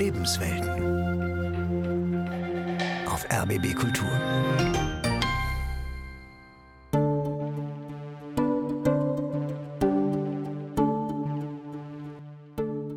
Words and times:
Lebenswelten. 0.00 0.70
Auf 3.06 3.26
RBB 3.30 3.74
Kultur. 3.74 4.08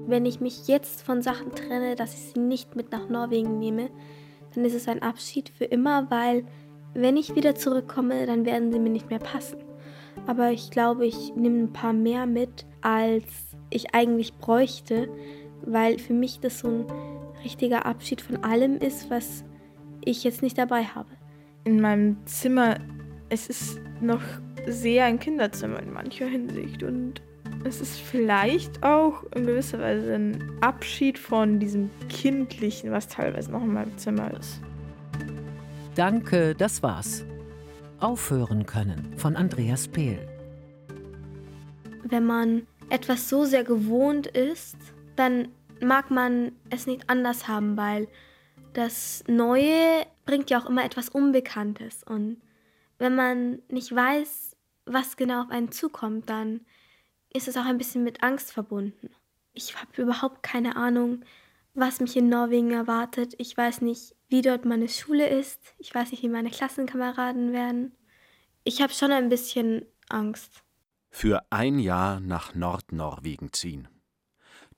Wenn 0.07 0.25
ich 0.25 0.39
mich 0.39 0.69
jetzt 0.69 1.01
von 1.01 1.21
Sachen 1.21 1.51
trenne, 1.51 1.95
dass 1.95 2.13
ich 2.13 2.31
sie 2.31 2.39
nicht 2.39 2.77
mit 2.77 2.93
nach 2.93 3.09
Norwegen 3.09 3.59
nehme, 3.59 3.89
dann 4.55 4.63
ist 4.63 4.73
es 4.73 4.87
ein 4.87 5.01
Abschied 5.01 5.49
für 5.49 5.65
immer, 5.65 6.09
weil 6.09 6.45
wenn 6.93 7.17
ich 7.17 7.35
wieder 7.35 7.55
zurückkomme, 7.55 8.25
dann 8.25 8.45
werden 8.45 8.71
sie 8.71 8.79
mir 8.79 8.91
nicht 8.91 9.09
mehr 9.09 9.19
passen. 9.19 9.57
Aber 10.25 10.51
ich 10.51 10.71
glaube, 10.71 11.05
ich 11.05 11.35
nehme 11.35 11.63
ein 11.63 11.73
paar 11.73 11.91
mehr 11.91 12.25
mit, 12.27 12.65
als 12.81 13.25
ich 13.69 13.93
eigentlich 13.93 14.37
bräuchte, 14.37 15.09
weil 15.65 15.99
für 15.99 16.13
mich 16.13 16.39
das 16.39 16.59
so 16.59 16.67
ein 16.67 16.85
richtiger 17.43 17.85
Abschied 17.85 18.21
von 18.21 18.43
allem 18.43 18.77
ist, 18.77 19.09
was 19.09 19.43
ich 20.05 20.23
jetzt 20.23 20.41
nicht 20.41 20.57
dabei 20.57 20.83
habe. 20.83 21.09
In 21.63 21.81
meinem 21.81 22.17
Zimmer, 22.25 22.77
es 23.29 23.47
ist 23.47 23.79
noch 24.01 24.21
sehr 24.67 25.05
ein 25.05 25.19
Kinderzimmer 25.19 25.81
in 25.81 25.93
mancher 25.93 26.27
Hinsicht 26.27 26.83
und 26.83 27.21
es 27.65 27.79
ist 27.79 27.99
vielleicht 27.99 28.83
auch 28.83 29.23
in 29.35 29.45
gewisser 29.45 29.79
Weise 29.79 30.15
ein 30.15 30.57
Abschied 30.61 31.17
von 31.17 31.59
diesem 31.59 31.89
Kindlichen, 32.09 32.91
was 32.91 33.07
teilweise 33.07 33.51
noch 33.51 33.61
in 33.61 33.73
meinem 33.73 33.97
Zimmer 33.97 34.31
ist. 34.37 34.61
Danke, 35.95 36.55
das 36.55 36.83
war's. 36.83 37.23
Aufhören 37.99 38.65
können 38.65 39.13
von 39.15 39.35
Andreas 39.35 39.87
Pehl. 39.87 40.19
Wenn 42.03 42.25
man 42.25 42.67
etwas 42.89 43.29
so 43.29 43.45
sehr 43.45 43.63
gewohnt 43.63 44.27
ist, 44.27 44.77
dann 45.15 45.49
mag 45.81 46.11
man 46.11 46.53
es 46.69 46.87
nicht 46.87 47.09
anders 47.09 47.47
haben, 47.47 47.77
weil 47.77 48.07
das 48.73 49.23
Neue 49.27 50.05
bringt 50.25 50.49
ja 50.49 50.59
auch 50.59 50.65
immer 50.65 50.83
etwas 50.83 51.09
Unbekanntes. 51.09 52.03
Und 52.03 52.41
wenn 52.97 53.15
man 53.15 53.61
nicht 53.69 53.93
weiß, 53.93 54.55
was 54.85 55.17
genau 55.17 55.43
auf 55.43 55.49
einen 55.49 55.71
zukommt, 55.71 56.29
dann 56.29 56.61
ist 57.33 57.47
es 57.47 57.57
auch 57.57 57.65
ein 57.65 57.77
bisschen 57.77 58.03
mit 58.03 58.23
Angst 58.23 58.51
verbunden. 58.51 59.09
Ich 59.53 59.75
habe 59.79 60.01
überhaupt 60.01 60.43
keine 60.43 60.75
Ahnung, 60.75 61.23
was 61.73 61.99
mich 61.99 62.15
in 62.17 62.29
Norwegen 62.29 62.71
erwartet. 62.71 63.33
Ich 63.37 63.55
weiß 63.55 63.81
nicht, 63.81 64.15
wie 64.29 64.41
dort 64.41 64.65
meine 64.65 64.89
Schule 64.89 65.27
ist. 65.27 65.59
Ich 65.77 65.93
weiß 65.93 66.11
nicht, 66.11 66.23
wie 66.23 66.29
meine 66.29 66.49
Klassenkameraden 66.49 67.51
werden. 67.53 67.95
Ich 68.63 68.81
habe 68.81 68.93
schon 68.93 69.11
ein 69.11 69.29
bisschen 69.29 69.85
Angst. 70.09 70.63
Für 71.09 71.45
ein 71.49 71.79
Jahr 71.79 72.19
nach 72.19 72.55
Nordnorwegen 72.55 73.53
ziehen. 73.53 73.87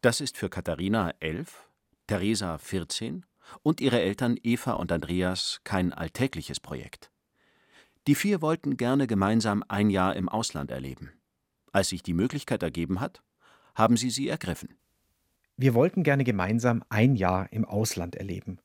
Das 0.06 0.22
ist 0.22 0.38
für 0.38 0.52
Katharina 0.52 1.16
elf, 1.20 1.68
Theresa 2.06 2.60
14 2.60 3.26
und 3.64 3.82
ihre 3.82 4.00
Eltern 4.00 4.38
Eva 4.44 4.74
und 4.74 4.92
Andreas 4.92 5.62
kein 5.64 5.94
alltägliches 5.94 6.60
Projekt. 6.60 7.10
Die 8.06 8.14
vier 8.14 8.40
wollten 8.44 8.78
gerne 8.78 9.08
gemeinsam 9.08 9.64
ein 9.68 9.90
Jahr 9.90 10.16
im 10.16 10.30
Ausland 10.30 10.70
erleben. 10.70 11.12
Als 11.72 11.90
sich 11.90 12.04
die 12.04 12.14
Möglichkeit 12.14 12.62
ergeben 12.62 13.00
hat, 13.00 13.24
haben 13.74 13.98
sie 13.98 14.12
sie 14.12 14.30
ergriffen. 14.30 14.76
Wir 15.58 15.74
wollten 15.74 16.04
gerne 16.04 16.24
gemeinsam 16.24 16.84
ein 16.90 17.16
Jahr 17.16 17.52
im 17.52 17.66
Ausland 17.66 18.14
erleben. 18.14 18.60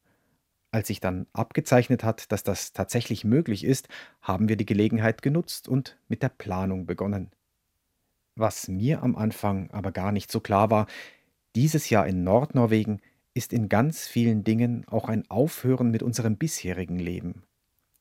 Als 0.73 0.89
sich 0.89 1.01
dann 1.01 1.27
abgezeichnet 1.33 2.05
hat, 2.05 2.33
dass 2.33 2.43
das 2.43 2.75
tatsächlich 2.75 3.25
möglich 3.25 3.65
ist, 3.65 3.89
haben 4.21 4.51
wir 4.51 4.57
die 4.57 4.67
Gelegenheit 4.67 5.23
genutzt 5.23 5.69
und 5.69 5.97
mit 6.07 6.23
der 6.23 6.29
Planung 6.29 6.85
begonnen. 6.85 7.31
Was 8.37 8.69
mir 8.69 9.03
am 9.03 9.17
Anfang 9.17 9.71
aber 9.71 9.91
gar 9.91 10.13
nicht 10.13 10.31
so 10.31 10.41
klar 10.41 10.71
war, 10.71 10.87
dieses 11.57 11.91
Jahr 11.91 12.07
in 12.07 12.25
Nordnorwegen 12.25 13.01
ist 13.35 13.53
in 13.53 13.69
ganz 13.69 14.07
vielen 14.07 14.45
Dingen 14.45 14.85
auch 14.89 15.09
ein 15.09 15.29
Aufhören 15.31 15.91
mit 15.91 16.03
unserem 16.03 16.37
bisherigen 16.37 16.99
Leben 16.99 17.43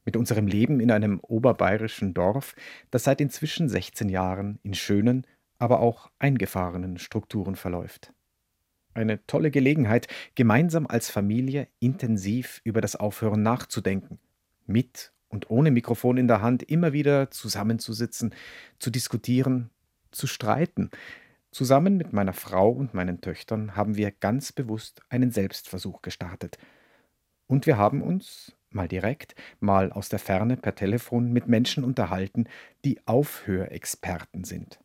mit 0.10 0.18
unserem 0.18 0.48
Leben 0.48 0.80
in 0.80 0.90
einem 0.90 1.20
oberbayerischen 1.20 2.16
Dorf, 2.16 2.56
das 2.90 3.04
seit 3.04 3.22
inzwischen 3.22 3.70
16 3.70 4.10
Jahren 4.10 4.58
in 4.64 4.74
schönen, 4.74 5.28
aber 5.60 5.82
auch 5.82 6.10
eingefahrenen 6.18 6.98
Strukturen 6.98 7.56
verläuft. 7.56 8.12
Eine 8.96 9.24
tolle 9.28 9.52
Gelegenheit, 9.52 10.08
gemeinsam 10.34 10.88
als 10.88 11.12
Familie 11.12 11.68
intensiv 11.80 12.60
über 12.64 12.82
das 12.82 12.96
Aufhören 12.96 13.44
nachzudenken, 13.44 14.18
mit 14.66 15.12
und 15.28 15.52
ohne 15.52 15.70
Mikrofon 15.70 16.18
in 16.18 16.28
der 16.28 16.42
Hand 16.42 16.64
immer 16.64 16.92
wieder 16.92 17.30
zusammenzusitzen, 17.30 18.34
zu 18.80 18.90
diskutieren, 18.90 19.70
zu 20.10 20.26
streiten. 20.26 20.90
Zusammen 21.52 21.98
mit 21.98 22.14
meiner 22.14 22.34
Frau 22.34 22.70
und 22.70 22.94
meinen 22.94 23.22
Töchtern 23.22 23.76
haben 23.76 23.98
wir 23.98 24.12
ganz 24.12 24.52
bewusst 24.52 25.02
einen 25.10 25.32
Selbstversuch 25.32 26.02
gestartet. 26.02 26.58
Und 27.48 27.66
wir 27.66 27.78
haben 27.78 28.04
uns, 28.04 28.56
mal 28.70 28.88
direkt, 28.88 29.34
mal 29.60 29.92
aus 29.92 30.10
der 30.10 30.20
Ferne 30.20 30.58
per 30.58 30.76
Telefon 30.76 31.32
mit 31.32 31.48
Menschen 31.48 31.84
unterhalten, 31.84 32.46
die 32.86 33.00
Aufhörexperten 33.08 34.44
sind. 34.44 34.80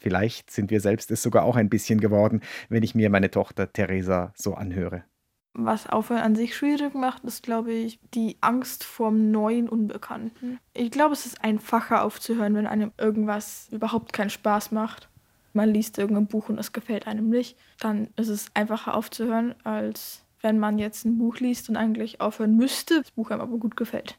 Vielleicht 0.00 0.50
sind 0.50 0.70
wir 0.70 0.80
selbst 0.80 1.10
es 1.10 1.22
sogar 1.22 1.44
auch 1.44 1.56
ein 1.56 1.68
bisschen 1.68 2.00
geworden, 2.00 2.40
wenn 2.68 2.82
ich 2.82 2.94
mir 2.94 3.10
meine 3.10 3.30
Tochter 3.30 3.72
Theresa 3.72 4.32
so 4.34 4.54
anhöre. 4.54 5.04
Was 5.52 5.88
Aufhören 5.88 6.22
an 6.22 6.36
sich 6.36 6.56
schwierig 6.56 6.94
macht, 6.94 7.24
ist, 7.24 7.42
glaube 7.42 7.72
ich, 7.72 7.98
die 8.14 8.38
Angst 8.40 8.82
vorm 8.82 9.30
neuen 9.30 9.68
Unbekannten. 9.68 10.58
Ich 10.74 10.90
glaube, 10.90 11.12
es 11.12 11.26
ist 11.26 11.44
einfacher 11.44 12.02
aufzuhören, 12.02 12.54
wenn 12.54 12.66
einem 12.66 12.92
irgendwas 12.98 13.68
überhaupt 13.70 14.12
keinen 14.12 14.30
Spaß 14.30 14.72
macht. 14.72 15.09
Man 15.52 15.68
liest 15.70 15.98
irgendein 15.98 16.28
Buch 16.28 16.48
und 16.48 16.58
es 16.58 16.72
gefällt 16.72 17.08
einem 17.08 17.28
nicht. 17.28 17.56
Dann 17.80 18.08
ist 18.16 18.28
es 18.28 18.46
einfacher 18.54 18.94
aufzuhören, 18.94 19.54
als 19.64 20.24
wenn 20.40 20.58
man 20.58 20.78
jetzt 20.78 21.04
ein 21.04 21.18
Buch 21.18 21.38
liest 21.38 21.68
und 21.68 21.76
eigentlich 21.76 22.20
aufhören 22.20 22.56
müsste, 22.56 23.00
das 23.00 23.10
Buch 23.10 23.30
einem 23.30 23.40
aber 23.40 23.58
gut 23.58 23.76
gefällt. 23.76 24.18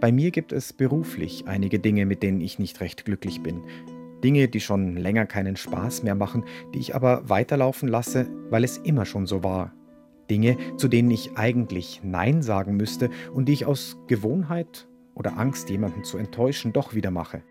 Bei 0.00 0.12
mir 0.12 0.30
gibt 0.30 0.52
es 0.52 0.72
beruflich 0.72 1.46
einige 1.46 1.78
Dinge, 1.78 2.06
mit 2.06 2.22
denen 2.22 2.40
ich 2.40 2.58
nicht 2.58 2.80
recht 2.80 3.04
glücklich 3.04 3.42
bin. 3.42 3.62
Dinge, 4.22 4.48
die 4.48 4.60
schon 4.60 4.96
länger 4.96 5.26
keinen 5.26 5.56
Spaß 5.56 6.02
mehr 6.02 6.14
machen, 6.14 6.44
die 6.72 6.78
ich 6.78 6.94
aber 6.94 7.28
weiterlaufen 7.28 7.88
lasse, 7.88 8.28
weil 8.48 8.64
es 8.64 8.78
immer 8.78 9.04
schon 9.04 9.26
so 9.26 9.44
war. 9.44 9.74
Dinge, 10.30 10.56
zu 10.78 10.88
denen 10.88 11.10
ich 11.10 11.36
eigentlich 11.36 12.00
Nein 12.02 12.40
sagen 12.40 12.76
müsste 12.76 13.10
und 13.34 13.46
die 13.46 13.52
ich 13.52 13.66
aus 13.66 13.98
Gewohnheit 14.06 14.88
oder 15.14 15.38
Angst, 15.38 15.70
jemanden 15.70 16.04
zu 16.04 16.18
enttäuschen, 16.18 16.72
doch 16.72 16.94
wieder 16.94 17.10
mache. 17.10 17.42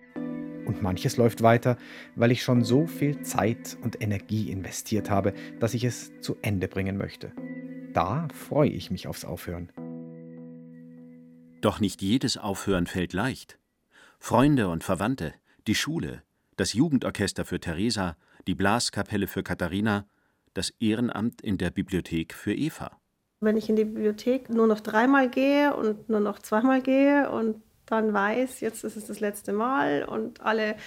Und 0.66 0.82
manches 0.82 1.18
läuft 1.18 1.42
weiter, 1.44 1.78
weil 2.16 2.32
ich 2.32 2.44
schon 2.44 2.64
so 2.64 2.88
viel 2.88 3.22
Zeit 3.22 3.78
und 3.82 4.02
Energie 4.02 4.50
investiert 4.50 5.10
habe, 5.10 5.34
dass 5.60 5.74
ich 5.74 5.84
es 5.84 6.12
zu 6.22 6.38
Ende 6.42 6.68
bringen 6.68 6.98
möchte. 6.98 7.32
Da 7.94 8.28
freue 8.34 8.70
ich 8.70 8.90
mich 8.90 9.08
aufs 9.08 9.26
Aufhören. 9.26 9.70
Doch 11.62 11.80
nicht 11.80 12.02
jedes 12.02 12.38
Aufhören 12.38 12.88
fällt 12.88 13.14
leicht. 13.14 13.60
Freunde 14.20 14.70
und 14.70 14.84
Verwandte, 14.84 15.34
die 15.68 15.76
Schule, 15.76 16.24
das 16.58 16.74
Jugendorchester 16.74 17.46
für 17.46 17.60
Theresa, 17.60 18.18
die 18.48 18.56
Blaskapelle 18.56 19.28
für 19.28 19.44
Katharina, 19.44 20.06
das 20.54 20.72
Ehrenamt 20.80 21.42
in 21.42 21.58
der 21.58 21.72
Bibliothek 21.72 22.34
für 22.34 22.54
Eva. 22.54 23.00
Wenn 23.44 23.58
ich 23.58 23.70
in 23.70 23.76
die 23.76 23.84
Bibliothek 23.84 24.50
nur 24.50 24.68
noch 24.68 24.80
dreimal 24.80 25.30
gehe 25.30 25.76
und 25.76 26.08
nur 26.08 26.22
noch 26.22 26.40
zweimal 26.40 26.82
gehe 26.82 27.30
und 27.30 27.62
dann 27.86 28.14
weiß, 28.14 28.62
jetzt 28.62 28.86
ist 28.86 28.96
es 28.96 29.08
das 29.08 29.20
letzte 29.20 29.52
Mal 29.52 30.06
und 30.06 30.40
alle 30.40 30.78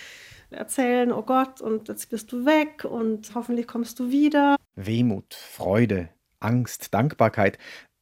erzählen, 0.49 1.13
oh 1.13 1.23
Gott, 1.23 1.61
und 1.61 1.89
jetzt 1.89 2.09
bist 2.09 2.33
du 2.33 2.47
weg 2.47 2.85
und 2.85 3.35
hoffentlich 3.35 3.67
kommst 3.67 3.99
du 3.99 4.11
wieder. 4.11 4.57
Wehmut, 4.75 5.35
Freude, 5.35 6.09
Angst, 6.41 6.95
Dankbarkeit, 6.95 7.59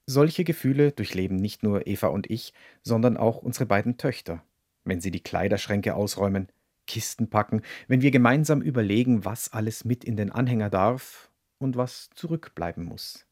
solche 0.07 0.45
Gefühle 0.45 0.93
durchleben 0.93 1.37
nicht 1.37 1.65
nur 1.65 1.89
Eva 1.89 2.09
und 2.09 2.31
ich, 2.31 2.53
sondern 2.83 3.17
auch 3.17 3.39
unsere 3.39 3.67
beiden 3.67 3.97
Töchter, 3.97 4.45
wenn 4.85 5.01
sie 5.01 5.11
die 5.11 5.23
Kleiderschränke 5.23 5.97
ausräumen, 5.97 6.49
Kisten 6.87 7.29
packen, 7.29 7.63
wenn 7.89 8.03
wir 8.03 8.13
gemeinsam 8.13 8.63
überlegen, 8.63 9.25
was 9.25 9.53
alles 9.53 9.85
mit 9.85 10.05
in 10.05 10.17
den 10.17 10.31
Anhänger 10.31 10.71
darf 10.71 11.31
und 11.59 11.77
was 11.77 12.11
zurückbleiben 12.15 12.85
muss. 12.85 13.27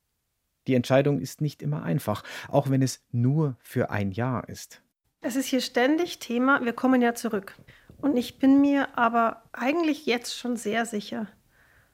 Die 0.66 0.74
Entscheidung 0.74 1.20
ist 1.20 1.40
nicht 1.40 1.62
immer 1.62 1.82
einfach, 1.82 2.22
auch 2.48 2.70
wenn 2.70 2.82
es 2.82 3.02
nur 3.10 3.56
für 3.62 3.90
ein 3.90 4.12
Jahr 4.12 4.48
ist. 4.48 4.82
Es 5.20 5.36
ist 5.36 5.46
hier 5.46 5.60
ständig 5.60 6.18
Thema, 6.18 6.64
wir 6.64 6.72
kommen 6.72 7.02
ja 7.02 7.14
zurück. 7.14 7.54
Und 8.00 8.16
ich 8.16 8.38
bin 8.38 8.60
mir 8.60 8.98
aber 8.98 9.44
eigentlich 9.52 10.06
jetzt 10.06 10.36
schon 10.36 10.56
sehr 10.56 10.86
sicher, 10.86 11.28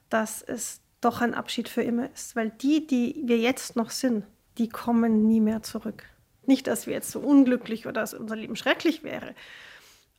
dass 0.09 0.41
es 0.41 0.81
doch 1.01 1.21
ein 1.21 1.33
Abschied 1.33 1.69
für 1.69 1.83
immer 1.83 2.11
ist, 2.11 2.35
weil 2.35 2.49
die, 2.49 2.85
die 2.85 3.21
wir 3.25 3.37
jetzt 3.37 3.75
noch 3.75 3.91
sind, 3.91 4.25
die 4.57 4.69
kommen 4.69 5.27
nie 5.27 5.39
mehr 5.39 5.61
zurück. 5.61 6.03
Nicht, 6.45 6.67
dass 6.67 6.87
wir 6.87 6.93
jetzt 6.93 7.11
so 7.11 7.19
unglücklich 7.19 7.85
oder 7.85 8.01
dass 8.01 8.15
unser 8.15 8.35
Leben 8.35 8.55
schrecklich 8.55 9.03
wäre, 9.03 9.35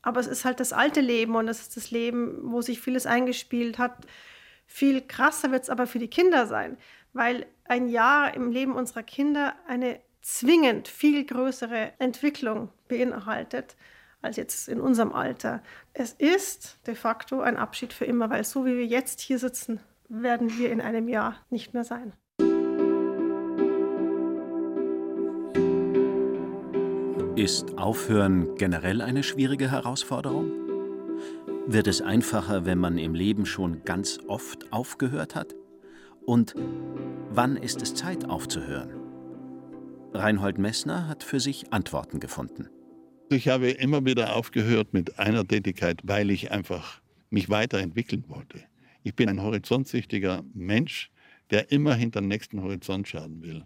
aber 0.03 0.20
es 0.20 0.26
ist 0.26 0.44
halt 0.44 0.61
das 0.61 0.73
alte 0.73 1.00
Leben 1.00 1.35
und 1.35 1.49
es 1.49 1.61
ist 1.61 1.76
das 1.76 1.91
Leben, 1.91 2.38
wo 2.44 2.62
sich 2.62 2.81
vieles 2.81 3.06
eingespielt 3.06 3.79
hat. 3.79 4.06
Viel 4.67 5.03
krasser 5.03 5.50
wird 5.50 5.64
es 5.64 5.70
aber 5.70 5.87
für 5.87 5.99
die 5.99 6.08
Kinder 6.08 6.46
sein, 6.46 6.79
weil 7.12 7.46
ein 7.70 7.88
Jahr 7.88 8.34
im 8.34 8.50
Leben 8.50 8.75
unserer 8.75 9.05
Kinder 9.05 9.55
eine 9.69 10.00
zwingend 10.22 10.88
viel 10.88 11.25
größere 11.25 11.93
Entwicklung 12.00 12.70
beinhaltet, 12.88 13.76
als 14.22 14.37
jetzt 14.37 14.69
in 14.69 14.81
unserem 14.81 15.12
Alter. 15.12 15.62
Es 15.93 16.12
ist 16.12 16.81
de 16.88 16.96
facto 16.96 17.40
ein 17.40 17.56
Abschied 17.56 17.93
für 17.93 18.05
immer, 18.05 18.28
weil 18.28 18.43
so 18.43 18.67
wie 18.67 18.76
wir 18.76 18.87
jetzt 18.87 19.20
hier 19.20 19.38
sitzen, 19.38 19.78
werden 20.08 20.58
wir 20.58 20.72
in 20.72 20.81
einem 20.81 21.08
Jahr 21.08 21.37
nicht 21.49 21.72
mehr 21.72 21.84
sein. 21.84 22.12
Ist 27.37 27.78
Aufhören 27.78 28.56
generell 28.56 29.00
eine 29.00 29.22
schwierige 29.22 29.70
Herausforderung? 29.70 30.50
Wird 31.69 31.87
es 31.87 32.02
einfacher, 32.02 32.67
wenn 32.67 32.78
man 32.78 32.99
im 32.99 33.14
Leben 33.14 33.46
schon 33.46 33.84
ganz 33.84 34.19
oft 34.26 34.72
aufgehört 34.72 35.37
hat? 35.37 35.55
Und 36.26 36.55
wann 37.31 37.56
ist 37.56 37.82
es 37.82 37.94
Zeit 37.94 38.28
aufzuhören? 38.28 38.90
Reinhold 40.12 40.58
Messner 40.58 41.08
hat 41.08 41.22
für 41.22 41.40
sich 41.40 41.72
Antworten 41.72 42.20
gefunden. 42.20 42.69
Ich 43.31 43.49
habe 43.49 43.70
immer 43.70 44.05
wieder 44.05 44.34
aufgehört 44.34 44.93
mit 44.93 45.19
einer 45.20 45.46
Tätigkeit, 45.46 46.00
weil 46.02 46.31
ich 46.31 46.50
einfach 46.50 47.00
mich 47.31 47.49
weiterentwickeln 47.49 48.25
wollte. 48.28 48.61
Ich 49.05 49.14
bin 49.14 49.28
ein 49.28 49.40
horizontsüchtiger 49.40 50.43
Mensch, 50.52 51.11
der 51.50 51.70
immer 51.70 51.94
hinter 51.94 52.20
den 52.20 52.28
nächsten 52.28 52.61
Horizont 52.62 53.08
schauen 53.08 53.43
will. 53.43 53.64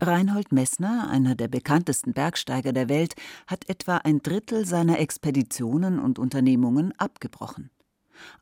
Reinhold 0.00 0.52
Messner, 0.52 1.08
einer 1.10 1.34
der 1.34 1.48
bekanntesten 1.48 2.12
Bergsteiger 2.12 2.72
der 2.72 2.88
Welt, 2.88 3.14
hat 3.46 3.68
etwa 3.68 3.98
ein 3.98 4.20
Drittel 4.22 4.66
seiner 4.66 4.98
Expeditionen 4.98 5.98
und 5.98 6.18
Unternehmungen 6.18 6.92
abgebrochen. 6.98 7.70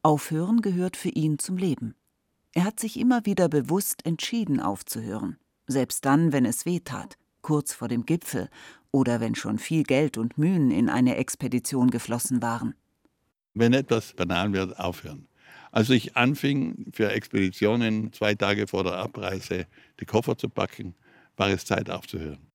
Aufhören 0.02 0.62
gehört 0.62 0.96
für 0.96 1.10
ihn 1.10 1.38
zum 1.38 1.56
Leben. 1.56 1.94
Er 2.56 2.64
hat 2.64 2.78
sich 2.78 2.98
immer 3.00 3.26
wieder 3.26 3.48
bewusst 3.48 4.06
entschieden 4.06 4.60
aufzuhören, 4.60 5.38
selbst 5.66 6.04
dann, 6.04 6.32
wenn 6.32 6.44
es 6.44 6.64
weh 6.64 6.78
tat, 6.78 7.18
kurz 7.42 7.74
vor 7.74 7.88
dem 7.88 8.06
Gipfel 8.06 8.48
oder 8.92 9.20
wenn 9.20 9.34
schon 9.34 9.58
viel 9.58 9.82
Geld 9.82 10.16
und 10.18 10.38
Mühen 10.38 10.70
in 10.70 10.88
eine 10.88 11.16
Expedition 11.16 11.90
geflossen 11.90 12.42
waren. 12.42 12.76
Wenn 13.54 13.72
etwas 13.72 14.12
banal 14.12 14.52
wird, 14.52 14.78
aufhören. 14.78 15.26
Als 15.72 15.90
ich 15.90 16.16
anfing, 16.16 16.92
für 16.92 17.10
Expeditionen 17.10 18.12
zwei 18.12 18.36
Tage 18.36 18.68
vor 18.68 18.84
der 18.84 18.98
Abreise 18.98 19.66
die 19.98 20.04
Koffer 20.04 20.38
zu 20.38 20.48
packen, 20.48 20.94
war 21.36 21.48
es 21.48 21.64
Zeit 21.64 21.90
aufzuhören. 21.90 22.52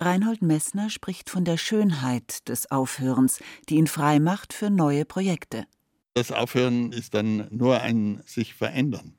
Reinhold 0.00 0.40
Messner 0.40 0.88
spricht 0.88 1.28
von 1.28 1.44
der 1.44 1.58
Schönheit 1.58 2.48
des 2.48 2.70
Aufhörens, 2.70 3.40
die 3.68 3.76
ihn 3.76 3.86
frei 3.86 4.18
macht 4.18 4.54
für 4.54 4.70
neue 4.70 5.04
Projekte. 5.04 5.66
Das 6.14 6.32
Aufhören 6.32 6.92
ist 6.92 7.12
dann 7.12 7.48
nur 7.50 7.82
ein 7.82 8.22
sich 8.24 8.54
verändern. 8.54 9.14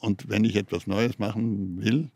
Und 0.00 0.28
wenn 0.28 0.44
ich 0.44 0.56
etwas 0.56 0.86
Neues 0.86 1.18
machen 1.18 1.80
will, 1.80 2.10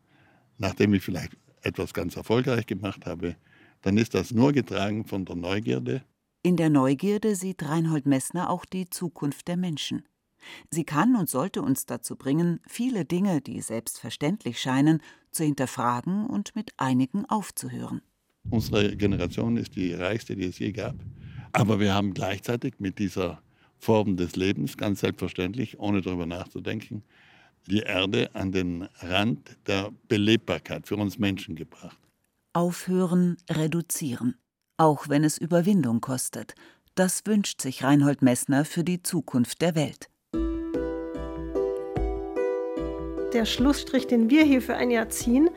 nachdem 0.59 0.95
ich 0.95 1.03
vielleicht 1.03 1.37
etwas 1.63 1.95
ganz 1.95 2.17
erfolgreich 2.17 2.67
gemacht 2.67 3.07
habe, 3.07 3.37
dann 3.83 3.99
ist 3.99 4.15
das 4.15 4.33
nur 4.33 4.53
getragen 4.53 5.05
von 5.05 5.25
der 5.25 5.37
Neugierde. 5.37 6.03
In 6.43 6.57
der 6.57 6.71
Neugierde 6.71 7.37
sieht 7.37 7.63
Reinhold 7.63 8.07
Messner 8.07 8.51
auch 8.51 8.65
die 8.65 8.89
Zukunft 8.89 9.49
der 9.49 9.57
Menschen. 9.57 10.05
Sie 10.71 10.85
kann 10.85 11.17
und 11.17 11.29
sollte 11.29 11.63
uns 11.63 11.87
dazu 11.87 12.17
bringen, 12.17 12.61
viele 12.67 13.05
Dinge, 13.05 13.41
die 13.41 13.61
selbstverständlich 13.61 14.61
scheinen, 14.61 15.01
zu 15.31 15.45
hinterfragen 15.45 16.27
und 16.27 16.55
mit 16.55 16.73
einigen 16.77 17.25
aufzuhören. 17.27 18.03
Unsere 18.51 18.95
Generation 18.97 19.57
ist 19.57 19.75
die 19.75 19.95
reichste, 19.95 20.37
die 20.37 20.45
es 20.45 20.59
je 20.59 20.73
gab. 20.73 20.97
Aber 21.53 21.81
wir 21.81 21.95
haben 21.95 22.13
gleichzeitig 22.13 22.75
mit 22.79 22.99
dieser 22.99 23.43
Form 23.79 24.17
des 24.17 24.37
Lebens, 24.37 24.77
ganz 24.77 25.01
selbstverständlich, 25.01 25.79
ohne 25.79 26.03
darüber 26.03 26.27
nachzudenken, 26.27 27.05
die 27.67 27.81
Erde 27.81 28.35
an 28.35 28.53
den 28.53 28.89
Rand 29.01 29.57
der 29.67 29.91
Belebbarkeit 30.09 30.87
für 30.87 30.97
uns 30.97 31.19
Menschen 31.19 31.57
gebracht. 31.57 31.99
Aufhören, 32.53 33.37
reduzieren, 33.51 34.37
auch 34.77 35.09
wenn 35.09 35.25
es 35.25 35.39
Überwindung 35.39 36.01
kostet. 36.01 36.55
Das 36.95 37.27
wünscht 37.27 37.61
sich 37.61 37.83
Reinhold 37.83 38.23
Messner 38.23 38.65
für 38.65 38.85
die 38.85 39.03
Zukunft 39.03 39.61
der 39.63 39.75
Welt. 39.75 40.09
der 43.35 43.45
Schlussstrich, 43.45 44.07
den 44.07 44.31
wir 44.31 44.45
hier 44.45 44.63
für 44.63 44.77
ein 44.77 44.91
Jahr 44.91 45.09
ziehen, 45.09 45.51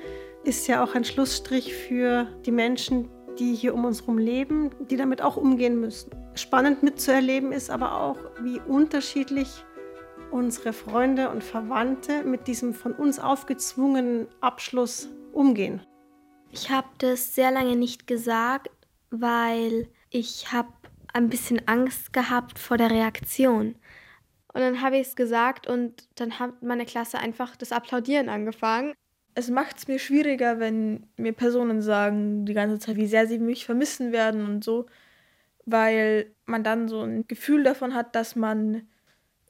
ist 0.44 0.68
ja 0.68 0.84
auch 0.84 0.96
ein 0.96 1.04
Schlussstrich 1.04 1.74
für 1.74 2.28
die 2.46 2.52
Menschen, 2.52 3.08
die 3.40 3.54
hier 3.54 3.76
um 3.76 3.86
uns 3.86 4.02
herum 4.02 4.18
leben, 4.18 4.72
die 4.90 4.98
damit 4.98 5.22
auch 5.22 5.38
umgehen 5.38 5.80
müssen. 5.80 6.10
Spannend 6.34 6.82
mitzuerleben 6.82 7.52
ist 7.52 7.70
aber 7.70 8.02
auch, 8.02 8.18
wie 8.42 8.60
unterschiedlich 8.60 9.48
unsere 10.32 10.74
Freunde 10.74 11.30
und 11.30 11.44
Verwandte 11.44 12.24
mit 12.24 12.48
diesem 12.48 12.74
von 12.74 12.94
uns 12.94 13.20
aufgezwungenen 13.20 14.28
Abschluss 14.42 15.10
umgehen. 15.34 15.82
Ich 16.52 16.70
habe 16.70 16.88
das 17.00 17.36
sehr 17.36 17.52
lange 17.52 17.76
nicht 17.76 18.08
gesagt, 18.08 18.70
weil 19.10 19.88
ich 20.10 20.52
habe 20.52 20.70
ein 21.14 21.30
bisschen 21.30 21.68
Angst 21.68 22.14
gehabt 22.14 22.60
vor 22.60 22.78
der 22.78 22.92
Reaktion. 22.92 23.76
Und 24.54 24.62
dann 24.62 24.82
habe 24.82 24.98
ich 24.98 25.08
es 25.08 25.16
gesagt 25.16 25.68
und 25.68 26.08
dann 26.16 26.40
hat 26.40 26.64
meine 26.64 26.86
Klasse 26.86 27.20
einfach 27.20 27.56
das 27.56 27.72
Applaudieren 27.72 28.30
angefangen. 28.30 28.94
Es 29.36 29.50
macht 29.50 29.78
es 29.78 29.88
mir 29.88 30.00
schwieriger, 30.00 30.60
wenn 30.60 31.06
mir 31.16 31.34
Personen 31.34 31.82
sagen 31.82 32.46
die 32.46 32.54
ganze 32.54 32.80
Zeit, 32.80 32.96
wie 32.96 33.08
sehr 33.08 33.28
sie 33.28 33.38
mich 33.38 33.66
vermissen 33.66 34.12
werden 34.12 34.46
und 34.48 34.64
so, 34.64 34.88
weil 35.66 36.32
man 36.46 36.64
dann 36.64 36.88
so 36.88 37.02
ein 37.02 37.28
Gefühl 37.28 37.64
davon 37.64 37.94
hat, 37.94 38.16
dass 38.16 38.36
man 38.36 38.88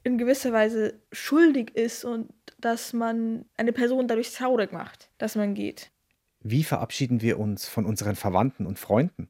in 0.08 0.18
gewisser 0.18 0.52
Weise 0.52 1.00
schuldig 1.12 1.76
ist 1.76 2.04
und 2.04 2.32
dass 2.58 2.92
man 2.92 3.44
eine 3.56 3.72
Person 3.72 4.08
dadurch 4.08 4.32
traurig 4.32 4.72
macht, 4.72 5.10
dass 5.18 5.36
man 5.36 5.54
geht. 5.54 5.92
Wie 6.40 6.64
verabschieden 6.64 7.20
wir 7.20 7.38
uns 7.38 7.68
von 7.68 7.84
unseren 7.84 8.16
Verwandten 8.16 8.66
und 8.66 8.78
Freunden? 8.78 9.28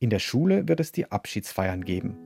In 0.00 0.10
der 0.10 0.18
Schule 0.18 0.66
wird 0.66 0.80
es 0.80 0.90
die 0.90 1.10
Abschiedsfeiern 1.10 1.84
geben. 1.84 2.18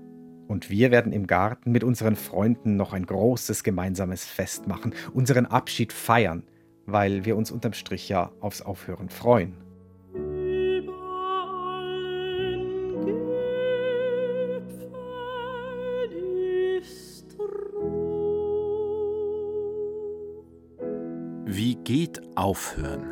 Und 0.48 0.70
wir 0.70 0.90
werden 0.90 1.12
im 1.12 1.26
Garten 1.26 1.70
mit 1.70 1.84
unseren 1.84 2.16
Freunden 2.16 2.76
noch 2.76 2.92
ein 2.92 3.04
großes 3.04 3.62
gemeinsames 3.62 4.24
Fest 4.24 4.66
machen, 4.66 4.94
unseren 5.12 5.44
Abschied 5.44 5.92
feiern, 5.92 6.44
weil 6.86 7.24
wir 7.24 7.36
uns 7.36 7.50
unterm 7.50 7.74
Strich 7.74 8.08
ja 8.08 8.32
aufs 8.40 8.62
Aufhören 8.62 9.10
freuen. 9.10 9.65
Geht 21.86 22.20
Aufhören? 22.36 23.06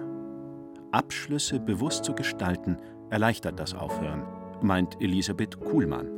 Abschlüsse 0.90 1.60
bewusst 1.60 2.04
zu 2.04 2.12
gestalten, 2.12 2.76
erleichtert 3.08 3.60
das 3.60 3.72
Aufhören, 3.72 4.24
meint 4.62 5.00
Elisabeth 5.00 5.60
Kuhlmann. 5.60 6.10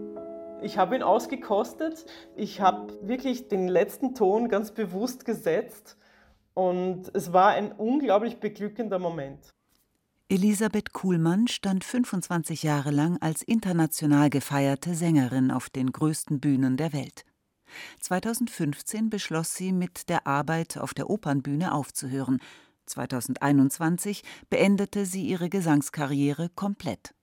Ich 0.62 0.78
habe 0.78 0.96
ihn 0.96 1.02
ausgekostet. 1.02 2.06
Ich 2.34 2.62
habe 2.62 2.98
wirklich 3.02 3.48
den 3.48 3.68
letzten 3.68 4.14
Ton 4.14 4.48
ganz 4.48 4.70
bewusst 4.70 5.26
gesetzt. 5.26 5.98
Und 6.54 7.10
es 7.12 7.34
war 7.34 7.50
ein 7.50 7.72
unglaublich 7.72 8.40
beglückender 8.40 8.98
Moment. 8.98 9.50
Elisabeth 10.30 10.94
Kuhlmann 10.94 11.48
stand 11.48 11.84
25 11.84 12.62
Jahre 12.62 12.90
lang 12.90 13.18
als 13.20 13.42
international 13.42 14.30
gefeierte 14.30 14.94
Sängerin 14.94 15.50
auf 15.50 15.68
den 15.68 15.92
größten 15.92 16.40
Bühnen 16.40 16.78
der 16.78 16.94
Welt. 16.94 17.26
2015 18.00 19.10
beschloss 19.10 19.54
sie, 19.54 19.72
mit 19.72 20.08
der 20.08 20.26
Arbeit 20.26 20.78
auf 20.78 20.94
der 20.94 21.10
Opernbühne 21.10 21.72
aufzuhören. 21.72 22.40
2021 22.86 24.22
beendete 24.48 25.06
sie 25.06 25.26
ihre 25.26 25.48
Gesangskarriere 25.48 26.50
komplett. 26.50 27.14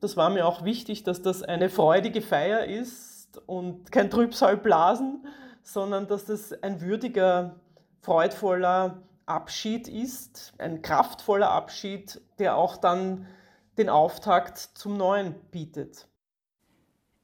Das 0.00 0.16
war 0.16 0.30
mir 0.30 0.46
auch 0.46 0.64
wichtig, 0.64 1.04
dass 1.04 1.22
das 1.22 1.42
eine 1.42 1.68
freudige 1.68 2.22
Feier 2.22 2.64
ist 2.64 3.40
und 3.46 3.92
kein 3.92 4.10
Trübsalblasen, 4.10 5.26
sondern 5.62 6.08
dass 6.08 6.24
das 6.24 6.52
ein 6.62 6.80
würdiger, 6.80 7.60
freudvoller 8.00 9.02
Abschied 9.26 9.86
ist, 9.86 10.54
ein 10.58 10.82
kraftvoller 10.82 11.50
Abschied, 11.50 12.20
der 12.38 12.56
auch 12.56 12.76
dann 12.76 13.26
den 13.78 13.88
Auftakt 13.88 14.58
zum 14.58 14.96
Neuen 14.96 15.34
bietet. 15.50 16.08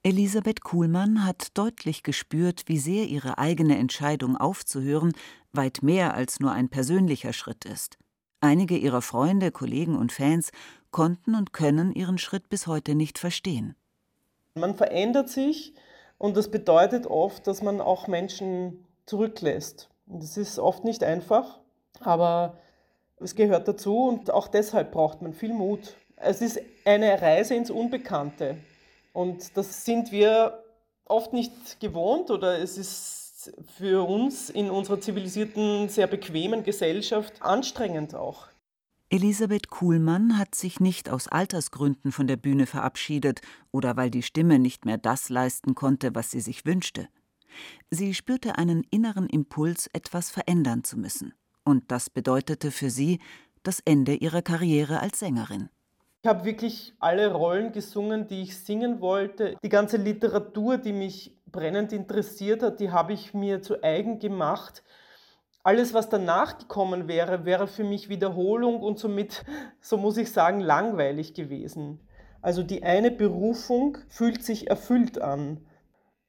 Elisabeth 0.04 0.62
Kuhlmann 0.62 1.26
hat 1.26 1.48
deutlich 1.58 2.04
gespürt, 2.04 2.62
wie 2.66 2.78
sehr 2.78 3.06
ihre 3.06 3.38
eigene 3.38 3.76
Entscheidung 3.76 4.36
aufzuhören 4.36 5.12
weit 5.52 5.82
mehr 5.82 6.14
als 6.14 6.38
nur 6.38 6.52
ein 6.52 6.68
persönlicher 6.68 7.32
Schritt 7.32 7.64
ist. 7.64 7.98
Einige 8.40 8.76
ihrer 8.76 9.02
Freunde, 9.02 9.50
Kollegen 9.50 9.96
und 9.96 10.12
Fans 10.12 10.52
konnten 10.92 11.34
und 11.34 11.52
können 11.52 11.92
ihren 11.92 12.18
Schritt 12.18 12.48
bis 12.48 12.68
heute 12.68 12.94
nicht 12.94 13.18
verstehen. 13.18 13.74
Man 14.54 14.76
verändert 14.76 15.30
sich 15.30 15.74
und 16.16 16.36
das 16.36 16.48
bedeutet 16.48 17.08
oft, 17.08 17.48
dass 17.48 17.60
man 17.60 17.80
auch 17.80 18.06
Menschen 18.06 18.86
zurücklässt. 19.06 19.88
das 20.06 20.36
ist 20.36 20.60
oft 20.60 20.84
nicht 20.84 21.02
einfach, 21.02 21.58
aber 21.98 22.56
es 23.18 23.34
gehört 23.34 23.66
dazu 23.66 24.04
und 24.04 24.30
auch 24.30 24.46
deshalb 24.46 24.92
braucht 24.92 25.22
man 25.22 25.34
viel 25.34 25.52
Mut. 25.52 25.96
Es 26.14 26.40
ist 26.40 26.60
eine 26.84 27.20
Reise 27.20 27.56
ins 27.56 27.70
Unbekannte 27.70 28.58
und 29.18 29.56
das 29.56 29.84
sind 29.84 30.12
wir 30.12 30.62
oft 31.04 31.32
nicht 31.32 31.80
gewohnt 31.80 32.30
oder 32.30 32.60
es 32.60 32.78
ist 32.78 33.52
für 33.76 34.08
uns 34.08 34.48
in 34.48 34.70
unserer 34.70 35.00
zivilisierten, 35.00 35.88
sehr 35.88 36.06
bequemen 36.06 36.62
Gesellschaft 36.62 37.42
anstrengend 37.42 38.14
auch. 38.14 38.46
Elisabeth 39.10 39.70
Kuhlmann 39.70 40.38
hat 40.38 40.54
sich 40.54 40.78
nicht 40.78 41.10
aus 41.10 41.26
Altersgründen 41.26 42.12
von 42.12 42.28
der 42.28 42.36
Bühne 42.36 42.66
verabschiedet 42.66 43.40
oder 43.72 43.96
weil 43.96 44.12
die 44.12 44.22
Stimme 44.22 44.60
nicht 44.60 44.84
mehr 44.84 44.98
das 44.98 45.30
leisten 45.30 45.74
konnte, 45.74 46.14
was 46.14 46.30
sie 46.30 46.40
sich 46.40 46.64
wünschte. 46.64 47.08
Sie 47.90 48.14
spürte 48.14 48.56
einen 48.56 48.84
inneren 48.88 49.28
Impuls, 49.28 49.88
etwas 49.92 50.30
verändern 50.30 50.84
zu 50.84 50.96
müssen. 50.96 51.34
Und 51.64 51.90
das 51.90 52.08
bedeutete 52.08 52.70
für 52.70 52.90
sie 52.90 53.18
das 53.64 53.80
Ende 53.80 54.14
ihrer 54.14 54.42
Karriere 54.42 55.00
als 55.00 55.18
Sängerin. 55.18 55.70
Ich 56.20 56.28
habe 56.28 56.44
wirklich 56.44 56.94
alle 56.98 57.32
Rollen 57.32 57.70
gesungen, 57.70 58.26
die 58.26 58.42
ich 58.42 58.58
singen 58.58 59.00
wollte. 59.00 59.56
Die 59.62 59.68
ganze 59.68 59.98
Literatur, 59.98 60.76
die 60.76 60.92
mich 60.92 61.38
brennend 61.46 61.92
interessiert 61.92 62.62
hat, 62.62 62.80
die 62.80 62.90
habe 62.90 63.12
ich 63.12 63.34
mir 63.34 63.62
zu 63.62 63.84
eigen 63.84 64.18
gemacht. 64.18 64.82
Alles, 65.62 65.94
was 65.94 66.08
danach 66.08 66.58
gekommen 66.58 67.06
wäre, 67.06 67.44
wäre 67.44 67.68
für 67.68 67.84
mich 67.84 68.08
Wiederholung 68.08 68.82
und 68.82 68.98
somit, 68.98 69.44
so 69.80 69.96
muss 69.96 70.16
ich 70.16 70.32
sagen, 70.32 70.58
langweilig 70.58 71.34
gewesen. 71.34 72.00
Also 72.42 72.64
die 72.64 72.82
eine 72.82 73.12
Berufung 73.12 73.98
fühlt 74.08 74.42
sich 74.42 74.68
erfüllt 74.68 75.20
an. 75.20 75.67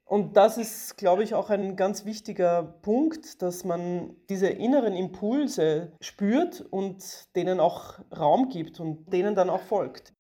Und 0.10 0.38
das 0.38 0.58
ist, 0.58 0.98
glaube 0.98 1.24
ich, 1.24 1.36
auch 1.36 1.52
ein 1.52 1.76
ganz 1.76 2.04
wichtiger 2.04 2.64
Punkt, 2.64 3.44
dass 3.44 3.64
man 3.64 4.16
diese 4.28 4.48
inneren 4.48 4.96
Impulse 4.96 5.92
spürt 6.02 6.62
und 6.62 7.28
denen 7.36 7.60
auch 7.60 8.00
Raum 8.18 8.50
gibt 8.50 8.80
und 8.80 9.14
denen 9.14 9.36
dann 9.36 9.52
auch 9.52 9.62
folgt. 9.62 10.14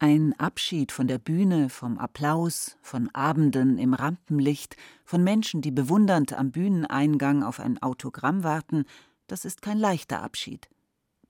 Ein 0.00 0.34
Abschied 0.38 0.90
von 0.90 1.06
der 1.06 1.18
Bühne, 1.18 1.68
vom 1.68 1.98
Applaus, 1.98 2.76
von 2.82 3.14
Abenden 3.14 3.78
im 3.78 3.94
Rampenlicht, 3.94 4.74
von 5.04 5.22
Menschen, 5.22 5.62
die 5.62 5.70
bewundernd 5.70 6.32
am 6.32 6.50
Bühneneingang 6.50 7.44
auf 7.44 7.60
ein 7.60 7.80
Autogramm 7.80 8.42
warten, 8.42 8.86
das 9.28 9.44
ist 9.44 9.62
kein 9.62 9.78
leichter 9.78 10.20
Abschied. 10.20 10.68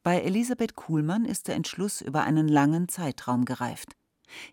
Bei 0.02 0.22
Elisabeth 0.22 0.76
Kuhlmann 0.76 1.26
ist 1.26 1.46
der 1.46 1.56
Entschluss 1.56 2.00
über 2.00 2.22
einen 2.22 2.48
langen 2.48 2.88
Zeitraum 2.88 3.44
gereift. 3.44 3.92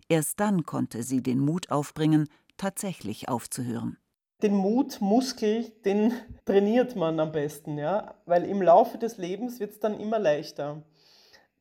Erst 0.10 0.42
dann 0.42 0.66
konnte 0.66 1.04
sie 1.04 1.24
den 1.24 1.40
Mut 1.40 1.72
aufbringen, 1.72 2.28
tatsächlich 2.60 3.28
aufzuhören. 3.30 3.98
Den 4.44 4.54
Mutmuskel, 4.54 5.72
den 5.84 6.14
trainiert 6.46 6.96
man 6.96 7.20
am 7.20 7.32
besten, 7.32 7.78
ja, 7.78 8.16
weil 8.26 8.46
im 8.46 8.62
Laufe 8.62 8.98
des 8.98 9.18
Lebens 9.18 9.60
wird 9.60 9.72
es 9.72 9.80
dann 9.80 10.00
immer 10.00 10.20
leichter. 10.20 10.84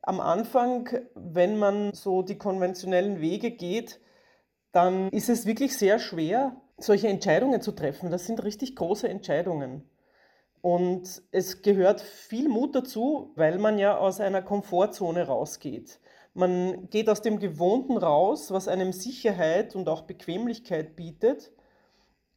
Am 0.02 0.20
Anfang, 0.20 0.88
wenn 1.14 1.58
man 1.58 1.92
so 1.92 2.22
die 2.22 2.38
konventionellen 2.38 3.20
Wege 3.20 3.50
geht, 3.50 4.00
dann 4.72 5.08
ist 5.08 5.28
es 5.28 5.46
wirklich 5.46 5.76
sehr 5.76 5.98
schwer, 5.98 6.60
solche 6.76 7.08
Entscheidungen 7.08 7.60
zu 7.60 7.72
treffen. 7.72 8.10
Das 8.10 8.26
sind 8.26 8.42
richtig 8.44 8.76
große 8.76 9.08
Entscheidungen. 9.08 9.88
Und 10.60 11.22
es 11.30 11.62
gehört 11.62 12.00
viel 12.00 12.48
Mut 12.48 12.74
dazu, 12.74 13.32
weil 13.36 13.58
man 13.58 13.78
ja 13.78 13.96
aus 13.96 14.20
einer 14.20 14.42
Komfortzone 14.42 15.26
rausgeht. 15.26 16.00
Man 16.38 16.88
geht 16.90 17.10
aus 17.10 17.20
dem 17.20 17.40
Gewohnten 17.40 17.96
raus, 17.96 18.52
was 18.52 18.68
einem 18.68 18.92
Sicherheit 18.92 19.74
und 19.74 19.88
auch 19.88 20.02
Bequemlichkeit 20.02 20.94
bietet 20.94 21.50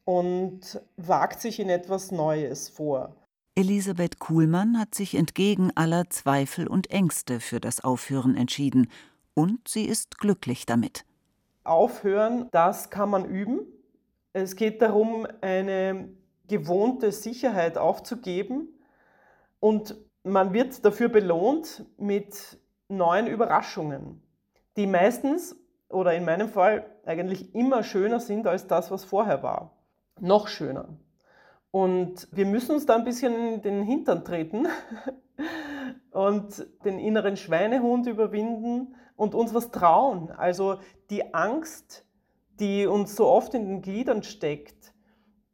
und 0.05 0.81
wagt 0.98 1.39
sich 1.39 1.60
in 1.60 1.70
etwas 1.70 2.10
Neues 2.10 2.67
vor. 2.67 3.15
Elisabeth 3.53 4.17
Kuhlmann 4.17 4.79
hat 4.79 4.96
sich 4.96 5.13
entgegen 5.13 5.70
aller 5.75 6.10
Zweifel 6.10 6.67
und 6.67 6.89
Ängste 6.89 7.39
für 7.39 7.60
das 7.60 7.84
Aufhören 7.84 8.36
entschieden 8.36 8.89
und 9.36 9.67
sie 9.67 9.86
ist 9.86 10.17
glücklich 10.17 10.65
damit. 10.65 11.05
Aufhören, 11.63 12.48
das 12.51 12.89
kann 12.89 13.12
man 13.12 13.24
üben. 13.24 13.60
Es 14.34 14.55
geht 14.55 14.81
darum, 14.81 15.27
eine 15.41 16.10
gewohnte 16.48 17.12
Sicherheit 17.12 17.77
aufzugeben 17.77 18.67
und 19.60 19.96
man 20.24 20.53
wird 20.53 20.84
dafür 20.84 21.10
belohnt 21.10 21.86
mit 21.98 22.58
neuen 22.91 23.27
Überraschungen, 23.27 24.21
die 24.77 24.88
meistens 24.88 25.55
oder 25.89 26.13
in 26.13 26.25
meinem 26.25 26.50
Fall 26.50 26.86
eigentlich 27.05 27.53
immer 27.55 27.83
schöner 27.83 28.19
sind 28.19 28.48
als 28.48 28.67
das, 28.67 28.91
was 28.91 29.05
vorher 29.05 29.43
war. 29.43 29.77
Noch 30.19 30.48
schöner. 30.48 30.89
Und 31.71 32.27
wir 32.31 32.45
müssen 32.45 32.74
uns 32.74 32.86
da 32.86 32.95
ein 32.95 33.05
bisschen 33.05 33.33
in 33.33 33.62
den 33.62 33.83
Hintern 33.83 34.25
treten 34.25 34.67
und 36.12 36.67
den 36.83 37.00
inneren 37.00 37.38
Schweinehund 37.38 38.07
überwinden 38.07 38.95
und 39.15 39.36
uns 39.36 39.53
was 39.53 39.71
trauen. 39.71 40.31
Also 40.31 40.79
die 41.10 41.33
Angst, 41.33 42.05
die 42.60 42.86
uns 42.88 43.15
so 43.15 43.27
oft 43.27 43.53
in 43.53 43.67
den 43.67 43.81
Gliedern 43.81 44.24
steckt, 44.24 44.93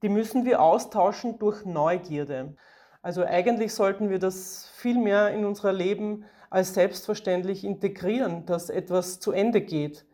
die 0.02 0.10
müssen 0.10 0.46
wir 0.46 0.62
austauschen 0.62 1.40
durch 1.40 1.66
Neugierde. 1.66 2.56
Also 3.02 3.24
eigentlich 3.24 3.74
sollten 3.74 4.10
wir 4.10 4.20
das 4.20 4.68
viel 4.76 4.98
mehr 4.98 5.32
in 5.32 5.46
unser 5.46 5.72
Leben 5.72 6.26
als 6.50 6.74
selbstverständlich 6.74 7.64
integrieren, 7.64 8.46
dass 8.46 8.70
etwas 8.70 9.20
zu 9.20 9.32
Ende 9.32 9.62
geht. 9.62 10.06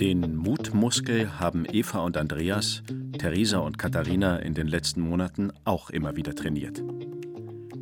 Den 0.00 0.34
Mutmuskel 0.36 1.38
haben 1.38 1.64
Eva 1.70 2.00
und 2.00 2.16
Andreas, 2.16 2.82
Theresa 3.18 3.58
und 3.58 3.78
Katharina 3.78 4.38
in 4.38 4.54
den 4.54 4.66
letzten 4.66 5.00
Monaten 5.00 5.52
auch 5.64 5.88
immer 5.90 6.16
wieder 6.16 6.34
trainiert. 6.34 6.82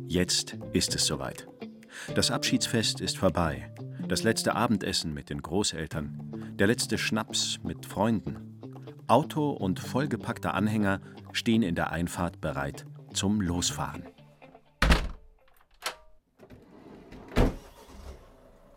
Jetzt 0.07 0.57
ist 0.73 0.93
es 0.93 1.07
soweit. 1.07 1.47
Das 2.13 2.29
Abschiedsfest 2.29 3.01
ist 3.01 3.17
vorbei. 3.17 3.73
Das 4.07 4.21
letzte 4.21 4.55
Abendessen 4.55 5.13
mit 5.13 5.31
den 5.31 5.41
Großeltern. 5.41 6.53
Der 6.59 6.67
letzte 6.67 6.99
Schnaps 6.99 7.59
mit 7.63 7.85
Freunden. 7.85 8.59
Auto 9.07 9.49
und 9.49 9.79
vollgepackter 9.79 10.53
Anhänger 10.53 11.01
stehen 11.31 11.63
in 11.63 11.73
der 11.73 11.91
Einfahrt 11.91 12.41
bereit 12.41 12.85
zum 13.13 13.41
Losfahren. 13.41 14.03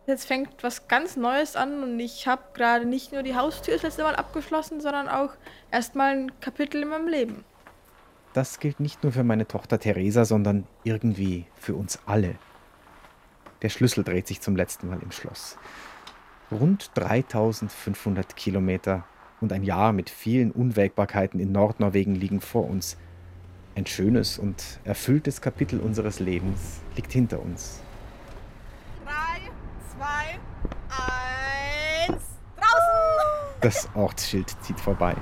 Jetzt 0.06 0.26
fängt 0.26 0.62
was 0.62 0.86
ganz 0.86 1.16
Neues 1.16 1.56
an 1.56 1.82
und 1.82 1.98
ich 1.98 2.28
habe 2.28 2.42
gerade 2.54 2.86
nicht 2.86 3.12
nur 3.12 3.24
die 3.24 3.34
Haustür 3.34 3.74
das 3.74 3.82
letzte 3.82 4.04
Mal 4.04 4.14
abgeschlossen, 4.14 4.80
sondern 4.80 5.08
auch 5.08 5.30
erstmal 5.72 6.12
ein 6.12 6.40
Kapitel 6.40 6.82
in 6.82 6.88
meinem 6.88 7.08
Leben. 7.08 7.44
Das 8.32 8.60
gilt 8.60 8.78
nicht 8.78 9.02
nur 9.02 9.12
für 9.12 9.24
meine 9.24 9.48
Tochter 9.48 9.80
Theresa, 9.80 10.24
sondern 10.24 10.66
irgendwie 10.84 11.46
für 11.58 11.74
uns 11.74 11.98
alle. 12.06 12.36
Der 13.62 13.68
Schlüssel 13.68 14.04
dreht 14.04 14.28
sich 14.28 14.40
zum 14.40 14.54
letzten 14.54 14.88
Mal 14.88 15.02
im 15.02 15.10
Schloss. 15.10 15.58
Rund 16.52 16.92
3500 16.94 18.36
Kilometer 18.36 19.04
und 19.40 19.52
ein 19.52 19.64
Jahr 19.64 19.92
mit 19.92 20.08
vielen 20.08 20.52
Unwägbarkeiten 20.52 21.40
in 21.40 21.50
Nordnorwegen 21.50 22.14
liegen 22.14 22.40
vor 22.40 22.68
uns. 22.70 22.96
Ein 23.74 23.86
schönes 23.86 24.38
und 24.38 24.78
erfülltes 24.84 25.40
Kapitel 25.40 25.80
unseres 25.80 26.20
Lebens 26.20 26.80
liegt 26.94 27.12
hinter 27.12 27.40
uns. 27.42 27.82
Das 33.66 33.88
Ortsschild 33.96 34.54
zieht 34.62 34.78
vorbei. 34.78 35.16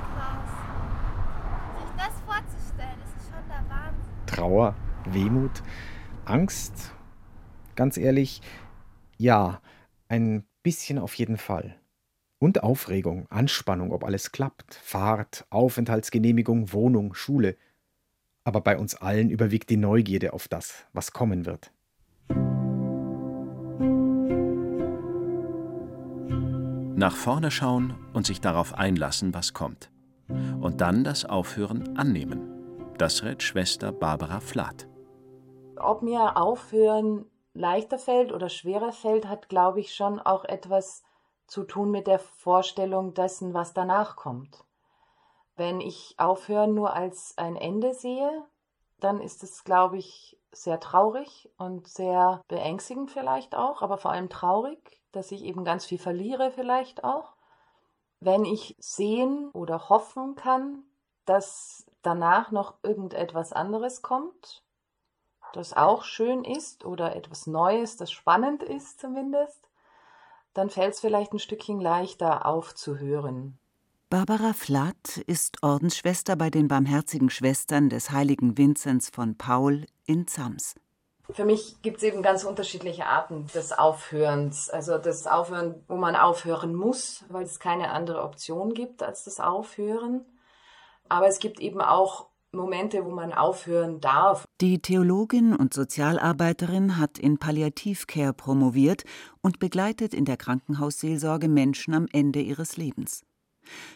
Sich 1.78 1.96
das 1.96 2.12
vorzustellen, 2.26 2.98
das 3.00 3.24
ist 3.24 3.32
schon 3.32 3.48
der 3.48 3.64
Wahnsinn. 3.70 4.26
Trauer, 4.26 4.76
Wehmut, 5.06 5.62
Angst. 6.26 6.92
Ganz 7.74 7.96
ehrlich, 7.96 8.42
ja, 9.16 9.62
ein 10.08 10.44
bisschen 10.62 10.98
auf 10.98 11.14
jeden 11.14 11.38
Fall. 11.38 11.74
Und 12.38 12.62
Aufregung, 12.62 13.26
Anspannung, 13.30 13.92
ob 13.92 14.04
alles 14.04 14.30
klappt. 14.30 14.74
Fahrt, 14.74 15.46
Aufenthaltsgenehmigung, 15.48 16.70
Wohnung, 16.70 17.14
Schule. 17.14 17.56
Aber 18.44 18.60
bei 18.60 18.76
uns 18.76 18.94
allen 18.94 19.30
überwiegt 19.30 19.70
die 19.70 19.78
Neugierde 19.78 20.34
auf 20.34 20.48
das, 20.48 20.84
was 20.92 21.12
kommen 21.12 21.46
wird. 21.46 21.72
Nach 27.04 27.14
vorne 27.14 27.50
schauen 27.50 27.94
und 28.14 28.24
sich 28.24 28.40
darauf 28.40 28.72
einlassen, 28.72 29.34
was 29.34 29.52
kommt. 29.52 29.90
Und 30.62 30.80
dann 30.80 31.04
das 31.04 31.26
Aufhören 31.26 31.98
annehmen. 31.98 32.94
Das 32.96 33.22
rät 33.22 33.42
Schwester 33.42 33.92
Barbara 33.92 34.40
Flath. 34.40 34.88
Ob 35.76 36.00
mir 36.00 36.38
Aufhören 36.38 37.26
leichter 37.52 37.98
fällt 37.98 38.32
oder 38.32 38.48
schwerer 38.48 38.90
fällt, 38.90 39.28
hat, 39.28 39.50
glaube 39.50 39.80
ich, 39.80 39.94
schon 39.94 40.18
auch 40.18 40.46
etwas 40.46 41.02
zu 41.46 41.64
tun 41.64 41.90
mit 41.90 42.06
der 42.06 42.20
Vorstellung 42.20 43.12
dessen, 43.12 43.52
was 43.52 43.74
danach 43.74 44.16
kommt. 44.16 44.64
Wenn 45.56 45.82
ich 45.82 46.14
Aufhören 46.16 46.72
nur 46.72 46.94
als 46.94 47.36
ein 47.36 47.56
Ende 47.56 47.92
sehe, 47.92 48.46
dann 49.00 49.20
ist 49.20 49.42
es, 49.42 49.62
glaube 49.62 49.98
ich, 49.98 50.38
sehr 50.54 50.80
traurig 50.80 51.50
und 51.58 51.88
sehr 51.88 52.42
beängstigend 52.48 53.10
vielleicht 53.10 53.54
auch, 53.54 53.82
aber 53.82 53.98
vor 53.98 54.12
allem 54.12 54.28
traurig, 54.28 55.02
dass 55.12 55.32
ich 55.32 55.44
eben 55.44 55.64
ganz 55.64 55.84
viel 55.84 55.98
verliere 55.98 56.50
vielleicht 56.50 57.04
auch. 57.04 57.34
Wenn 58.20 58.44
ich 58.44 58.76
sehen 58.78 59.50
oder 59.52 59.88
hoffen 59.88 60.34
kann, 60.34 60.82
dass 61.24 61.86
danach 62.02 62.50
noch 62.50 62.74
irgendetwas 62.82 63.52
anderes 63.52 64.02
kommt, 64.02 64.62
das 65.52 65.74
auch 65.74 66.04
schön 66.04 66.44
ist 66.44 66.84
oder 66.84 67.14
etwas 67.14 67.46
Neues, 67.46 67.96
das 67.96 68.10
spannend 68.10 68.62
ist 68.62 69.00
zumindest, 69.00 69.68
dann 70.52 70.70
fällt 70.70 70.94
es 70.94 71.00
vielleicht 71.00 71.32
ein 71.32 71.38
Stückchen 71.38 71.80
leichter 71.80 72.46
aufzuhören. 72.46 73.58
Barbara 74.10 74.52
Flatt 74.52 75.16
ist 75.26 75.62
Ordensschwester 75.62 76.36
bei 76.36 76.50
den 76.50 76.68
Barmherzigen 76.68 77.30
Schwestern 77.30 77.88
des 77.88 78.10
heiligen 78.10 78.56
Vinzenz 78.56 79.10
von 79.12 79.36
Paul 79.36 79.86
in 80.06 80.26
Zams. 80.28 80.74
Für 81.30 81.44
mich 81.44 81.80
gibt 81.82 81.96
es 81.96 82.02
eben 82.02 82.22
ganz 82.22 82.44
unterschiedliche 82.44 83.06
Arten 83.06 83.46
des 83.54 83.72
Aufhörens. 83.72 84.68
Also 84.68 84.98
das 84.98 85.26
Aufhören, 85.26 85.82
wo 85.88 85.96
man 85.96 86.16
aufhören 86.16 86.74
muss, 86.74 87.24
weil 87.28 87.44
es 87.44 87.58
keine 87.58 87.90
andere 87.90 88.22
Option 88.22 88.74
gibt 88.74 89.02
als 89.02 89.24
das 89.24 89.40
Aufhören. 89.40 90.24
Aber 91.08 91.26
es 91.26 91.38
gibt 91.38 91.58
eben 91.60 91.80
auch 91.80 92.26
Momente, 92.52 93.04
wo 93.04 93.10
man 93.10 93.32
aufhören 93.32 94.00
darf. 94.00 94.44
Die 94.60 94.80
Theologin 94.80 95.56
und 95.56 95.74
Sozialarbeiterin 95.74 96.98
hat 96.98 97.18
in 97.18 97.38
Palliativcare 97.38 98.32
promoviert 98.32 99.04
und 99.40 99.58
begleitet 99.58 100.14
in 100.14 100.24
der 100.24 100.36
Krankenhausseelsorge 100.36 101.48
Menschen 101.48 101.94
am 101.94 102.06
Ende 102.12 102.40
ihres 102.40 102.76
Lebens. 102.76 103.24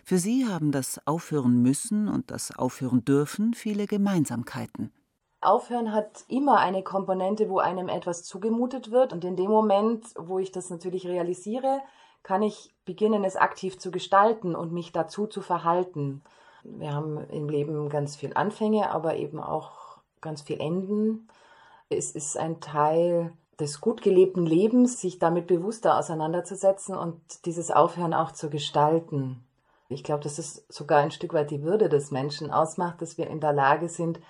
Für 0.04 0.18
sie 0.18 0.46
haben 0.46 0.72
das 0.72 1.00
Aufhören 1.06 1.62
müssen 1.62 2.08
und 2.08 2.30
das 2.30 2.56
Aufhören 2.56 3.04
dürfen 3.04 3.54
viele 3.54 3.86
Gemeinsamkeiten. 3.86 4.92
Aufhören 5.40 5.92
hat 5.92 6.24
immer 6.28 6.58
eine 6.58 6.82
Komponente, 6.82 7.48
wo 7.48 7.58
einem 7.58 7.88
etwas 7.88 8.24
zugemutet 8.24 8.90
wird. 8.90 9.12
Und 9.12 9.24
in 9.24 9.36
dem 9.36 9.50
Moment, 9.50 10.04
wo 10.16 10.38
ich 10.38 10.50
das 10.50 10.68
natürlich 10.68 11.06
realisiere, 11.06 11.80
kann 12.24 12.42
ich 12.42 12.74
beginnen, 12.84 13.24
es 13.24 13.36
aktiv 13.36 13.78
zu 13.78 13.90
gestalten 13.90 14.56
und 14.56 14.72
mich 14.72 14.92
dazu 14.92 15.26
zu 15.26 15.40
verhalten. 15.40 16.22
Wir 16.64 16.92
haben 16.92 17.18
im 17.30 17.48
Leben 17.48 17.88
ganz 17.88 18.16
viel 18.16 18.34
Anfänge, 18.34 18.90
aber 18.90 19.16
eben 19.16 19.40
auch 19.40 19.98
ganz 20.20 20.42
viel 20.42 20.60
Enden. 20.60 21.28
Es 21.88 22.10
ist 22.10 22.36
ein 22.36 22.60
Teil 22.60 23.32
des 23.60 23.80
gut 23.80 24.02
gelebten 24.02 24.44
Lebens, 24.44 25.00
sich 25.00 25.18
damit 25.18 25.46
bewusster 25.46 25.98
auseinanderzusetzen 25.98 26.96
und 26.96 27.46
dieses 27.46 27.70
Aufhören 27.70 28.14
auch 28.14 28.32
zu 28.32 28.50
gestalten. 28.50 29.44
Ich 29.88 30.04
glaube, 30.04 30.22
dass 30.22 30.38
es 30.38 30.64
sogar 30.68 31.00
ein 31.00 31.10
Stück 31.10 31.32
weit 31.32 31.50
die 31.50 31.62
Würde 31.62 31.88
des 31.88 32.10
Menschen 32.10 32.50
ausmacht, 32.50 33.00
dass 33.00 33.16
wir 33.16 33.28
in 33.28 33.40
der 33.40 33.52
Lage 33.52 33.88
sind, 33.88 34.20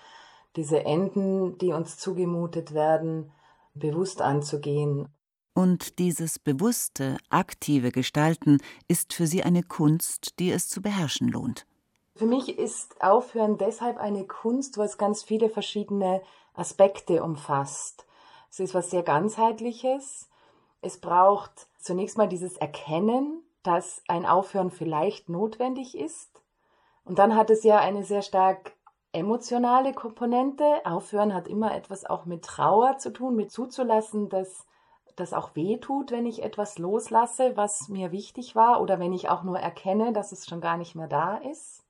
diese 0.57 0.85
Enden, 0.85 1.59
die 1.59 1.73
uns 1.73 1.99
zugemutet 1.99 2.75
werden, 2.75 3.33
bewusst 3.75 4.23
anzugehen. 4.23 5.09
Und 5.55 5.99
dieses 5.99 6.39
bewusste, 6.39 7.17
aktive 7.31 7.91
Gestalten 7.91 8.59
ist 8.87 9.13
für 9.13 9.27
sie 9.27 9.43
eine 9.43 9.65
Kunst, 9.65 10.39
die 10.39 10.53
es 10.53 10.69
zu 10.69 10.81
beherrschen 10.81 11.29
lohnt. 11.29 11.67
Für 12.15 12.27
mich 12.27 12.59
ist 12.59 13.01
Aufhören 13.03 13.59
deshalb 13.59 13.99
eine 13.99 14.25
Kunst, 14.25 14.79
weil 14.79 14.87
es 14.87 14.99
ganz 14.99 15.23
viele 15.23 15.51
verschiedene 15.51 16.23
Aspekte 16.55 17.23
umfasst. 17.23 18.07
Es 18.51 18.61
ist 18.61 18.75
was 18.75 18.91
sehr 18.91 19.03
ganzheitliches. 19.03 20.29
Es 20.81 20.99
braucht 20.99 21.69
zunächst 21.79 22.19
mal 22.19 22.29
dieses 22.29 22.57
Erkennen, 22.57 23.43
dass 23.69 24.03
ein 24.09 24.25
Aufhören 24.25 24.71
vielleicht 24.71 25.29
notwendig 25.29 25.95
ist. 25.95 26.43
Und 27.05 27.19
dann 27.19 27.37
hat 27.37 27.51
es 27.51 27.65
ja 27.65 27.79
eine 27.79 28.03
sehr 28.03 28.23
stark 28.23 28.73
emotionale 29.13 29.93
Komponente. 29.93 30.65
Aufhören 30.87 31.35
hat 31.35 31.47
immer 31.47 31.75
etwas 31.75 32.07
auch 32.07 32.25
mit 32.25 32.47
Trauer 32.47 32.97
zu 32.97 33.13
tun, 33.13 33.37
mit 33.37 33.53
zuzulassen, 33.53 34.31
dass 34.31 34.67
das 35.17 35.35
auch 35.35 35.55
weh 35.55 35.77
tut, 35.77 36.13
wenn 36.13 36.25
ich 36.25 36.43
etwas 36.43 36.79
loslasse, 36.79 37.59
was 37.59 37.91
mir 37.91 38.11
wichtig 38.11 38.57
war, 38.57 38.81
oder 38.81 38.99
wenn 38.99 39.13
ich 39.13 39.29
auch 39.29 39.43
nur 39.43 39.59
erkenne, 39.59 40.15
dass 40.15 40.33
es 40.33 40.47
schon 40.47 40.63
gar 40.63 40.79
nicht 40.79 40.95
mehr 40.95 41.09
da 41.09 41.37
ist. 41.37 41.85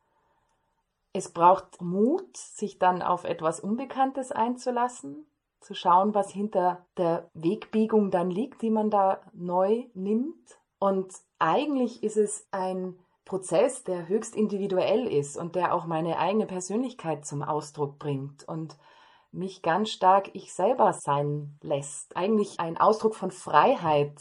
Es 1.13 1.29
braucht 1.31 1.81
Mut, 1.81 2.37
sich 2.37 2.81
dann 2.81 3.03
auf 3.03 3.23
etwas 3.23 3.61
Unbekanntes 3.61 4.33
einzulassen, 4.33 5.29
zu 5.61 5.75
schauen, 5.75 6.13
was 6.13 6.33
hinter 6.33 6.85
der 6.97 7.31
Wegbiegung 7.35 8.11
dann 8.11 8.33
liegt, 8.33 8.63
die 8.63 8.71
man 8.71 8.91
da 8.91 9.21
neu 9.33 9.85
nimmt. 9.95 10.59
Und 10.81 11.13
eigentlich 11.39 12.03
ist 12.03 12.17
es 12.17 12.47
ein 12.51 12.99
Prozess, 13.25 13.85
der 13.85 14.09
höchst 14.09 14.35
individuell 14.35 15.07
ist 15.07 15.37
und 15.37 15.55
der 15.55 15.75
auch 15.75 15.87
meine 15.87 16.19
eigene 16.19 16.47
Persönlichkeit 16.47 17.27
zum 17.27 17.43
Ausdruck 17.43 17.99
bringt 17.99 18.47
und 18.49 18.77
mich 19.31 19.61
ganz 19.63 19.91
stark 19.91 20.31
ich 20.35 20.53
selber 20.53 20.93
sein 20.95 21.59
lässt. 21.63 22.17
Eigentlich 22.17 22.59
ein 22.61 22.79
Ausdruck 22.79 23.15
von 23.15 23.31
Freiheit. 23.31 24.15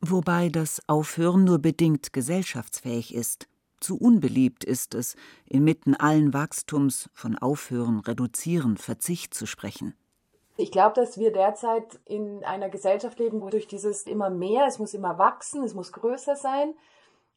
Wobei 0.00 0.48
das 0.48 0.80
Aufhören 0.88 1.44
nur 1.44 1.58
bedingt 1.58 2.12
gesellschaftsfähig 2.12 3.14
ist. 3.14 3.48
Zu 3.80 3.98
unbeliebt 3.98 4.62
ist 4.62 4.94
es, 4.94 5.16
inmitten 5.44 5.96
allen 5.96 6.32
Wachstums 6.32 7.10
von 7.12 7.36
Aufhören, 7.36 7.98
Reduzieren, 7.98 8.76
Verzicht 8.76 9.34
zu 9.34 9.46
sprechen. 9.46 9.94
Ich 10.56 10.70
glaube, 10.70 10.94
dass 10.94 11.18
wir 11.18 11.32
derzeit 11.32 11.98
in 12.04 12.44
einer 12.44 12.68
Gesellschaft 12.68 13.18
leben, 13.18 13.40
wo 13.40 13.48
durch 13.48 13.66
dieses 13.66 14.02
immer 14.02 14.28
mehr, 14.28 14.66
es 14.66 14.78
muss 14.78 14.94
immer 14.94 15.18
wachsen, 15.18 15.62
es 15.64 15.74
muss 15.74 15.92
größer 15.92 16.36
sein, 16.36 16.74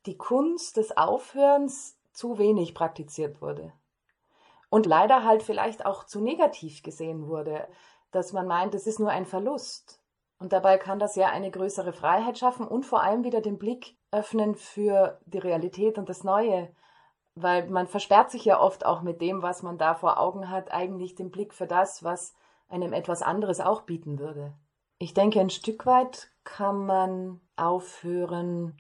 die 0.06 0.17
Kunst 0.17 0.78
des 0.78 0.95
Aufhörens 0.97 1.97
zu 2.12 2.38
wenig 2.38 2.75
praktiziert 2.75 3.41
wurde. 3.41 3.71
Und 4.69 4.86
leider 4.86 5.23
halt 5.23 5.43
vielleicht 5.43 5.86
auch 5.86 6.04
zu 6.04 6.19
negativ 6.19 6.84
gesehen 6.84 7.28
wurde, 7.28 7.67
dass 8.12 8.34
man 8.34 8.47
meint, 8.47 8.75
es 8.75 8.88
ist 8.88 8.99
nur 8.99 9.10
ein 9.10 9.25
Verlust. 9.25 10.01
Und 10.38 10.51
dabei 10.51 10.78
kann 10.78 10.99
das 10.99 11.15
ja 11.15 11.30
eine 11.30 11.49
größere 11.49 11.93
Freiheit 11.93 12.38
schaffen 12.38 12.67
und 12.67 12.86
vor 12.86 13.01
allem 13.01 13.23
wieder 13.23 13.41
den 13.41 13.58
Blick 13.58 13.95
öffnen 14.12 14.56
für 14.56 15.19
die 15.25 15.38
Realität 15.38 15.97
und 15.97 16.10
das 16.10 16.23
Neue. 16.23 16.69
Weil 17.36 17.69
man 17.69 17.88
versperrt 17.88 18.32
sich 18.32 18.45
ja 18.45 18.60
oft 18.60 18.86
auch 18.86 19.01
mit 19.01 19.21
dem, 19.21 19.41
was 19.41 19.63
man 19.63 19.78
da 19.78 19.95
vor 19.95 20.19
Augen 20.19 20.49
hat, 20.49 20.73
eigentlich 20.73 21.15
den 21.15 21.32
Blick 21.32 21.54
für 21.54 21.67
das, 21.67 22.04
was 22.04 22.36
einem 22.69 22.93
etwas 22.93 23.21
anderes 23.21 23.60
auch 23.60 23.82
bieten 23.82 24.19
würde. 24.19 24.54
Ich 24.97 25.13
denke, 25.13 25.39
ein 25.39 25.49
Stück 25.49 25.86
weit 25.86 26.32
kann 26.43 26.86
man 26.86 27.41
aufhören. 27.56 28.78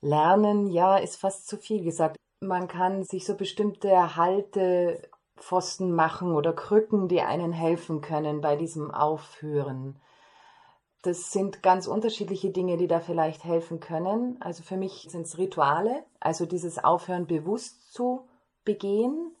Lernen, 0.00 0.66
ja, 0.66 0.96
ist 0.96 1.16
fast 1.16 1.46
zu 1.46 1.58
viel 1.58 1.84
gesagt. 1.84 2.16
Man 2.40 2.68
kann 2.68 3.04
sich 3.04 3.26
so 3.26 3.36
bestimmte 3.36 4.16
Haltepfosten 4.16 5.92
machen 5.92 6.32
oder 6.32 6.54
Krücken, 6.54 7.08
die 7.08 7.20
einen 7.20 7.52
helfen 7.52 8.00
können 8.00 8.40
bei 8.40 8.56
diesem 8.56 8.90
Aufhören. 8.90 10.00
Das 11.02 11.32
sind 11.32 11.62
ganz 11.62 11.86
unterschiedliche 11.86 12.50
Dinge, 12.50 12.76
die 12.76 12.86
da 12.86 13.00
vielleicht 13.00 13.44
helfen 13.44 13.80
können. 13.80 14.40
Also 14.40 14.62
für 14.62 14.76
mich 14.76 15.06
sind 15.10 15.26
es 15.26 15.38
Rituale, 15.38 16.04
also 16.18 16.46
dieses 16.46 16.82
Aufhören 16.82 17.26
bewusst 17.26 17.92
zu 17.92 18.28
begehen, 18.64 19.34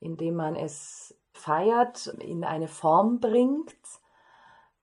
indem 0.00 0.36
man 0.36 0.56
es 0.56 1.14
feiert, 1.36 2.06
in 2.06 2.44
eine 2.44 2.68
Form 2.68 3.20
bringt, 3.20 3.74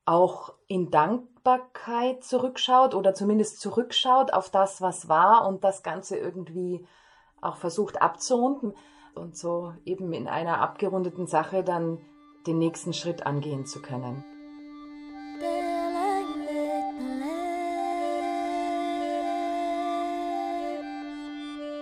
auch 0.05 0.53
in 0.67 0.91
Dankbarkeit 0.91 2.23
zurückschaut 2.23 2.93
oder 2.95 3.13
zumindest 3.13 3.59
zurückschaut 3.59 4.33
auf 4.33 4.49
das, 4.49 4.81
was 4.81 5.09
war 5.09 5.47
und 5.47 5.63
das 5.63 5.83
Ganze 5.83 6.17
irgendwie 6.17 6.85
auch 7.41 7.57
versucht 7.57 8.01
abzurunden 8.01 8.73
und 9.15 9.37
so 9.37 9.73
eben 9.85 10.13
in 10.13 10.27
einer 10.27 10.61
abgerundeten 10.61 11.27
Sache 11.27 11.63
dann 11.63 11.99
den 12.47 12.57
nächsten 12.57 12.93
Schritt 12.93 13.25
angehen 13.25 13.65
zu 13.65 13.81
können. 13.81 14.23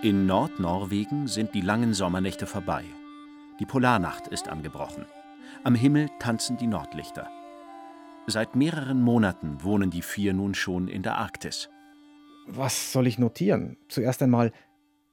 In 0.04 0.26
Nordnorwegen 0.26 1.28
sind 1.28 1.54
die 1.54 1.62
langen 1.62 1.94
Sommernächte 1.94 2.48
vorbei. 2.48 2.84
Die 3.62 3.68
Polarnacht 3.68 4.28
ist 4.28 4.48
angebrochen. 4.48 5.06
Am 5.64 5.76
Himmel 5.76 6.10
tanzen 6.18 6.58
die 6.58 6.66
Nordlichter. 6.66 7.30
Seit 8.26 8.56
mehreren 8.56 9.04
Monaten 9.04 9.64
wohnen 9.64 9.92
die 9.92 10.02
vier 10.02 10.34
nun 10.34 10.56
schon 10.56 10.88
in 10.88 11.04
der 11.04 11.18
Arktis. 11.18 11.70
Was 12.48 12.92
soll 12.92 13.06
ich 13.06 13.20
notieren? 13.20 13.78
Zuerst 13.88 14.24
einmal, 14.24 14.52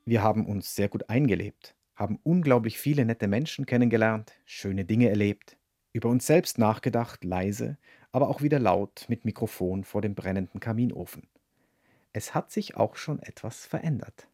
wir 0.07 0.23
haben 0.23 0.47
uns 0.47 0.75
sehr 0.75 0.89
gut 0.89 1.11
eingelebt, 1.11 1.77
haben 1.95 2.19
unglaublich 2.23 2.79
viele 2.79 3.05
nette 3.05 3.29
Menschen 3.29 3.67
kennengelernt, 3.67 4.33
schöne 4.47 4.87
Dinge 4.87 5.11
erlebt, 5.11 5.59
über 5.93 6.09
uns 6.09 6.27
selbst 6.27 6.57
nachgedacht, 6.57 7.25
leise, 7.25 7.77
aber 8.13 8.31
auch 8.31 8.41
wieder 8.41 8.59
laut 8.59 9.05
mit 9.09 9.27
Mikrofon 9.27 9.85
vor 9.85 10.01
dem 10.01 10.15
brennenden 10.15 10.59
Kaminofen. 10.59 11.29
Es 12.15 12.35
hat 12.35 12.51
sich 12.51 12.79
auch 12.79 12.97
schon 12.97 13.21
etwas 13.21 13.67
verändert. 13.67 14.27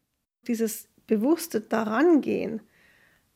Dieses 0.47 0.87
bewusste 1.05 1.59
Darangehen, 1.59 2.61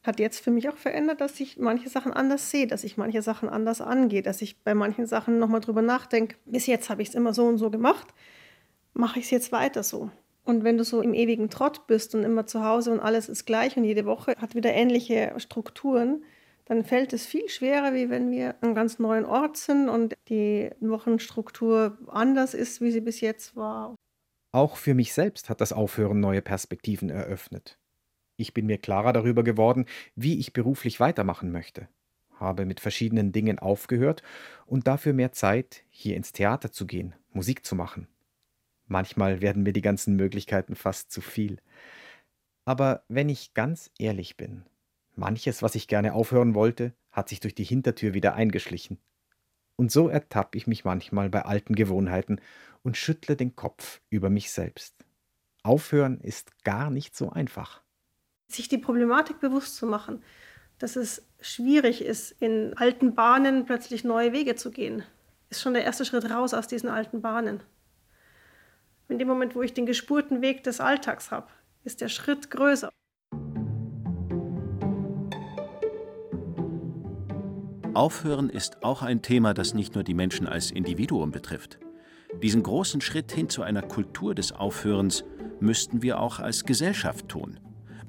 hat 0.04 0.20
jetzt 0.20 0.40
für 0.40 0.52
mich 0.52 0.70
auch 0.70 0.78
verändert, 0.78 1.22
dass 1.22 1.40
ich 1.40 1.58
manche 1.58 1.90
Sachen 1.90 2.14
anders 2.14 2.52
sehe, 2.52 2.68
dass 2.68 2.84
ich 2.84 2.98
manche 2.98 3.22
Sachen 3.22 3.50
anders 3.50 3.82
angehe, 3.82 4.22
dass 4.22 4.42
ich 4.42 4.64
bei 4.64 4.74
manchen 4.74 5.06
Sachen 5.08 5.40
nochmal 5.40 5.60
drüber 5.60 5.82
nachdenke. 5.82 6.38
Bis 6.46 6.68
jetzt 6.68 6.90
habe 6.90 7.02
ich 7.02 7.10
es 7.10 7.16
immer 7.16 7.34
so 7.34 7.46
und 7.46 7.58
so 7.58 7.70
gemacht, 7.70 8.08
mache 8.94 9.20
ich 9.20 9.26
es 9.26 9.32
jetzt 9.32 9.52
weiter 9.52 9.84
so. 9.84 10.10
Und 10.46 10.64
wenn 10.64 10.78
du 10.78 10.84
so 10.84 11.02
im 11.02 11.14
ewigen 11.14 11.50
Trott 11.50 11.86
bist 11.86 12.16
und 12.16 12.24
immer 12.24 12.48
zu 12.48 12.64
Hause 12.64 12.92
und 12.92 13.00
alles 13.00 13.30
ist 13.30 13.46
gleich 13.46 13.78
und 13.78 13.84
jede 13.84 14.06
Woche 14.06 14.36
hat 14.40 14.56
wieder 14.56 14.74
ähnliche 14.74 15.34
Strukturen, 15.38 16.24
dann 16.66 16.84
fällt 16.86 17.14
es 17.14 17.26
viel 17.26 17.50
schwerer, 17.50 17.94
wie 17.94 18.10
wenn 18.10 18.32
wir 18.32 18.50
an 18.50 18.56
einem 18.62 18.76
ganz 18.76 19.00
neuen 19.00 19.26
Ort 19.26 19.58
sind 19.58 19.90
und 19.90 20.16
die 20.30 20.70
Wochenstruktur 20.80 21.98
anders 22.08 22.54
ist, 22.54 22.80
wie 22.80 22.92
sie 22.92 23.02
bis 23.02 23.22
jetzt 23.22 23.56
war. 23.56 23.96
Auch 24.52 24.78
für 24.78 24.94
mich 24.94 25.14
selbst 25.14 25.50
hat 25.50 25.62
das 25.62 25.74
Aufhören 25.74 26.20
neue 26.20 26.42
Perspektiven 26.42 27.10
eröffnet. 27.10 27.78
Ich 28.40 28.54
bin 28.54 28.68
mir 28.68 28.78
klarer 28.78 29.12
darüber 29.12 29.44
geworden, 29.44 29.86
wie 30.16 30.40
ich 30.40 30.54
beruflich 30.54 31.02
weitermachen 31.02 31.52
möchte, 31.52 31.90
habe 32.40 32.66
mit 32.66 32.80
verschiedenen 32.80 33.34
Dingen 33.34 33.60
aufgehört 33.60 34.24
und 34.66 34.88
dafür 34.88 35.12
mehr 35.12 35.34
Zeit, 35.34 35.84
hier 35.90 36.16
ins 36.16 36.32
Theater 36.32 36.72
zu 36.72 36.88
gehen, 36.88 37.14
Musik 37.34 37.66
zu 37.66 37.76
machen. 37.76 38.08
Manchmal 38.88 39.42
werden 39.42 39.64
mir 39.64 39.74
die 39.74 39.82
ganzen 39.82 40.16
Möglichkeiten 40.16 40.76
fast 40.76 41.12
zu 41.12 41.20
viel. 41.20 41.58
Aber 42.64 43.04
wenn 43.10 43.28
ich 43.28 43.54
ganz 43.54 43.92
ehrlich 44.00 44.38
bin, 44.38 44.64
manches, 45.18 45.62
was 45.62 45.76
ich 45.76 45.90
gerne 45.90 46.14
aufhören 46.14 46.56
wollte, 46.56 46.94
hat 47.12 47.28
sich 47.28 47.42
durch 47.42 47.56
die 47.56 47.66
Hintertür 47.66 48.14
wieder 48.14 48.36
eingeschlichen. 48.36 49.00
Und 49.76 49.92
so 49.92 50.08
ertappe 50.08 50.58
ich 50.58 50.66
mich 50.66 50.86
manchmal 50.86 51.30
bei 51.30 51.42
alten 51.42 51.76
Gewohnheiten 51.76 52.40
und 52.84 52.96
schüttle 52.96 53.36
den 53.36 53.58
Kopf 53.58 54.00
über 54.10 54.30
mich 54.30 54.50
selbst. 54.50 54.96
Aufhören 55.62 56.22
ist 56.22 56.64
gar 56.64 56.90
nicht 56.90 57.18
so 57.18 57.32
einfach. 57.32 57.84
Sich 58.50 58.68
die 58.68 58.78
Problematik 58.78 59.40
bewusst 59.40 59.76
zu 59.76 59.86
machen, 59.86 60.24
dass 60.80 60.96
es 60.96 61.24
schwierig 61.40 62.04
ist, 62.04 62.32
in 62.42 62.74
alten 62.76 63.14
Bahnen 63.14 63.66
plötzlich 63.66 64.04
neue 64.04 64.34
Wege 64.34 64.56
zu 64.56 64.72
gehen, 64.72 65.04
ist 65.50 65.62
schon 65.62 65.74
der 65.74 65.84
erste 65.84 66.04
Schritt 66.04 66.30
raus 66.30 66.54
aus 66.54 66.68
diesen 66.68 66.90
alten 66.90 67.22
Bahnen. 67.22 67.62
In 69.08 69.20
dem 69.20 69.28
Moment, 69.28 69.56
wo 69.56 69.62
ich 69.62 69.74
den 69.74 69.86
gespurten 69.86 70.42
Weg 70.42 70.64
des 70.64 70.80
Alltags 70.80 71.32
habe, 71.32 71.48
ist 71.84 72.02
der 72.02 72.10
Schritt 72.10 72.50
größer. 72.50 72.90
Aufhören 77.94 78.50
ist 78.50 78.84
auch 78.84 79.02
ein 79.02 79.22
Thema, 79.22 79.54
das 79.54 79.74
nicht 79.74 79.94
nur 79.94 80.04
die 80.04 80.14
Menschen 80.14 80.48
als 80.48 80.72
Individuum 80.72 81.32
betrifft. 81.32 81.80
Diesen 82.42 82.64
großen 82.64 83.02
Schritt 83.02 83.32
hin 83.32 83.50
zu 83.50 83.62
einer 83.62 83.82
Kultur 83.82 84.34
des 84.34 84.52
Aufhörens 84.52 85.24
müssten 85.60 86.02
wir 86.02 86.20
auch 86.20 86.40
als 86.40 86.64
Gesellschaft 86.64 87.28
tun, 87.28 87.60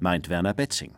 meint 0.01 0.29
Werner 0.29 0.55
Betzing. 0.55 0.95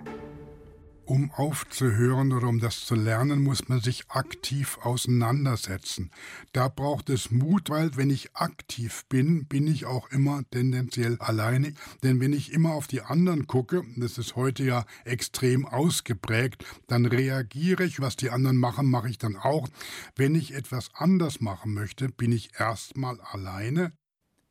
Um 1.04 1.32
aufzuhören 1.32 2.32
oder 2.32 2.46
um 2.46 2.60
das 2.60 2.86
zu 2.86 2.94
lernen, 2.94 3.42
muss 3.42 3.68
man 3.68 3.80
sich 3.80 4.08
aktiv 4.08 4.78
auseinandersetzen. 4.82 6.12
Da 6.52 6.68
braucht 6.68 7.10
es 7.10 7.32
Mut, 7.32 7.70
weil 7.70 7.96
wenn 7.96 8.08
ich 8.08 8.34
aktiv 8.36 9.04
bin, 9.08 9.46
bin 9.46 9.66
ich 9.66 9.84
auch 9.84 10.08
immer 10.10 10.42
tendenziell 10.50 11.18
alleine. 11.18 11.74
Denn 12.04 12.20
wenn 12.20 12.32
ich 12.32 12.52
immer 12.52 12.72
auf 12.72 12.86
die 12.86 13.02
anderen 13.02 13.48
gucke, 13.48 13.82
das 13.96 14.16
ist 14.16 14.36
heute 14.36 14.62
ja 14.62 14.84
extrem 15.04 15.66
ausgeprägt, 15.66 16.64
dann 16.86 17.04
reagiere 17.04 17.84
ich, 17.84 18.00
was 18.00 18.16
die 18.16 18.30
anderen 18.30 18.56
machen, 18.56 18.86
mache 18.86 19.10
ich 19.10 19.18
dann 19.18 19.36
auch. 19.36 19.68
Wenn 20.14 20.36
ich 20.36 20.54
etwas 20.54 20.90
anders 20.94 21.40
machen 21.40 21.74
möchte, 21.74 22.10
bin 22.10 22.30
ich 22.30 22.52
erstmal 22.58 23.20
alleine. 23.20 23.92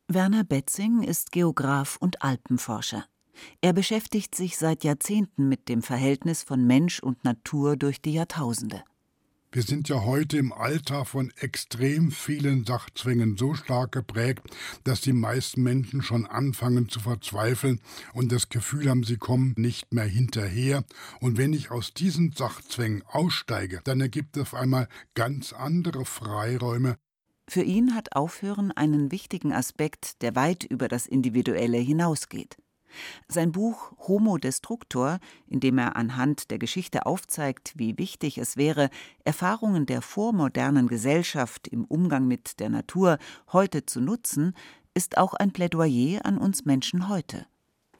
Werner 0.06 0.44
Betzing 0.44 1.02
ist 1.02 1.32
Geograf 1.32 1.96
und 1.98 2.22
Alpenforscher. 2.22 3.06
Er 3.60 3.72
beschäftigt 3.72 4.34
sich 4.34 4.56
seit 4.56 4.84
Jahrzehnten 4.84 5.48
mit 5.48 5.68
dem 5.68 5.82
Verhältnis 5.82 6.42
von 6.42 6.66
Mensch 6.66 7.00
und 7.00 7.24
Natur 7.24 7.76
durch 7.76 8.00
die 8.00 8.12
Jahrtausende. 8.12 8.82
Wir 9.54 9.62
sind 9.62 9.90
ja 9.90 10.02
heute 10.02 10.38
im 10.38 10.50
Alltag 10.50 11.06
von 11.08 11.30
extrem 11.38 12.10
vielen 12.10 12.64
Sachzwängen 12.64 13.36
so 13.36 13.52
stark 13.52 13.92
geprägt, 13.92 14.44
dass 14.84 15.02
die 15.02 15.12
meisten 15.12 15.62
Menschen 15.62 16.00
schon 16.00 16.24
anfangen 16.24 16.88
zu 16.88 17.00
verzweifeln 17.00 17.78
und 18.14 18.32
das 18.32 18.48
Gefühl 18.48 18.88
haben, 18.88 19.04
sie 19.04 19.18
kommen 19.18 19.52
nicht 19.58 19.92
mehr 19.92 20.06
hinterher. 20.06 20.84
Und 21.20 21.36
wenn 21.36 21.52
ich 21.52 21.70
aus 21.70 21.92
diesen 21.92 22.32
Sachzwängen 22.32 23.02
aussteige, 23.06 23.82
dann 23.84 24.00
ergibt 24.00 24.38
es 24.38 24.42
auf 24.44 24.54
einmal 24.54 24.88
ganz 25.14 25.52
andere 25.52 26.06
Freiräume. 26.06 26.96
Für 27.46 27.62
ihn 27.62 27.94
hat 27.94 28.16
Aufhören 28.16 28.72
einen 28.72 29.12
wichtigen 29.12 29.52
Aspekt, 29.52 30.22
der 30.22 30.34
weit 30.34 30.64
über 30.64 30.88
das 30.88 31.06
Individuelle 31.06 31.76
hinausgeht. 31.76 32.56
Sein 33.28 33.52
Buch 33.52 33.92
Homo 33.98 34.38
Destructor, 34.38 35.18
in 35.46 35.60
dem 35.60 35.78
er 35.78 35.96
anhand 35.96 36.50
der 36.50 36.58
Geschichte 36.58 37.06
aufzeigt, 37.06 37.72
wie 37.76 37.98
wichtig 37.98 38.38
es 38.38 38.56
wäre, 38.56 38.90
Erfahrungen 39.24 39.86
der 39.86 40.02
vormodernen 40.02 40.88
Gesellschaft 40.88 41.68
im 41.68 41.84
Umgang 41.84 42.26
mit 42.26 42.60
der 42.60 42.70
Natur 42.70 43.18
heute 43.52 43.86
zu 43.86 44.00
nutzen, 44.00 44.54
ist 44.94 45.18
auch 45.18 45.34
ein 45.34 45.52
Plädoyer 45.52 46.24
an 46.24 46.38
uns 46.38 46.64
Menschen 46.64 47.08
heute. 47.08 47.46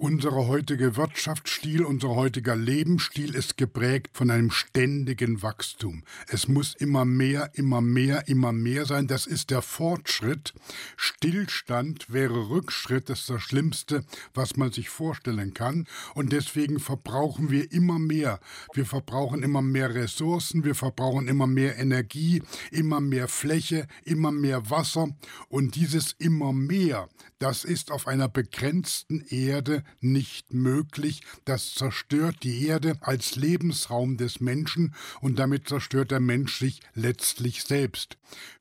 Unser 0.02 0.32
heutiger 0.32 0.96
Wirtschaftsstil, 0.96 1.84
unser 1.84 2.08
heutiger 2.08 2.56
Lebensstil 2.56 3.36
ist 3.36 3.56
geprägt 3.56 4.16
von 4.16 4.32
einem 4.32 4.50
ständigen 4.50 5.42
Wachstum. 5.42 6.02
Es 6.26 6.48
muss 6.48 6.74
immer 6.74 7.04
mehr, 7.04 7.52
immer 7.54 7.80
mehr, 7.80 8.26
immer 8.26 8.52
mehr 8.52 8.84
sein. 8.84 9.06
Das 9.06 9.28
ist 9.28 9.52
der 9.52 9.62
Fortschritt. 9.62 10.54
Stillstand 10.96 12.12
wäre 12.12 12.48
Rückschritt. 12.48 13.10
Das 13.10 13.20
ist 13.20 13.30
das 13.30 13.42
Schlimmste, 13.42 14.02
was 14.34 14.56
man 14.56 14.72
sich 14.72 14.88
vorstellen 14.88 15.54
kann. 15.54 15.86
Und 16.14 16.32
deswegen 16.32 16.80
verbrauchen 16.80 17.52
wir 17.52 17.70
immer 17.70 18.00
mehr. 18.00 18.40
Wir 18.74 18.86
verbrauchen 18.86 19.44
immer 19.44 19.62
mehr 19.62 19.94
Ressourcen. 19.94 20.64
Wir 20.64 20.74
verbrauchen 20.74 21.28
immer 21.28 21.46
mehr 21.46 21.78
Energie, 21.78 22.42
immer 22.72 23.00
mehr 23.00 23.28
Fläche, 23.28 23.86
immer 24.04 24.32
mehr 24.32 24.68
Wasser. 24.68 25.10
Und 25.48 25.76
dieses 25.76 26.16
immer 26.18 26.52
mehr, 26.52 27.08
das 27.38 27.62
ist 27.62 27.92
auf 27.92 28.08
einer 28.08 28.28
begrenzten 28.28 29.24
Erde 29.28 29.84
nicht 30.00 30.52
möglich. 30.52 31.22
Das 31.44 31.74
zerstört 31.74 32.36
die 32.42 32.66
Erde 32.66 32.96
als 33.00 33.36
Lebensraum 33.36 34.16
des 34.16 34.40
Menschen 34.40 34.94
und 35.20 35.38
damit 35.38 35.68
zerstört 35.68 36.10
der 36.10 36.20
Mensch 36.20 36.58
sich 36.58 36.80
letztlich 36.94 37.64
selbst. 37.64 38.16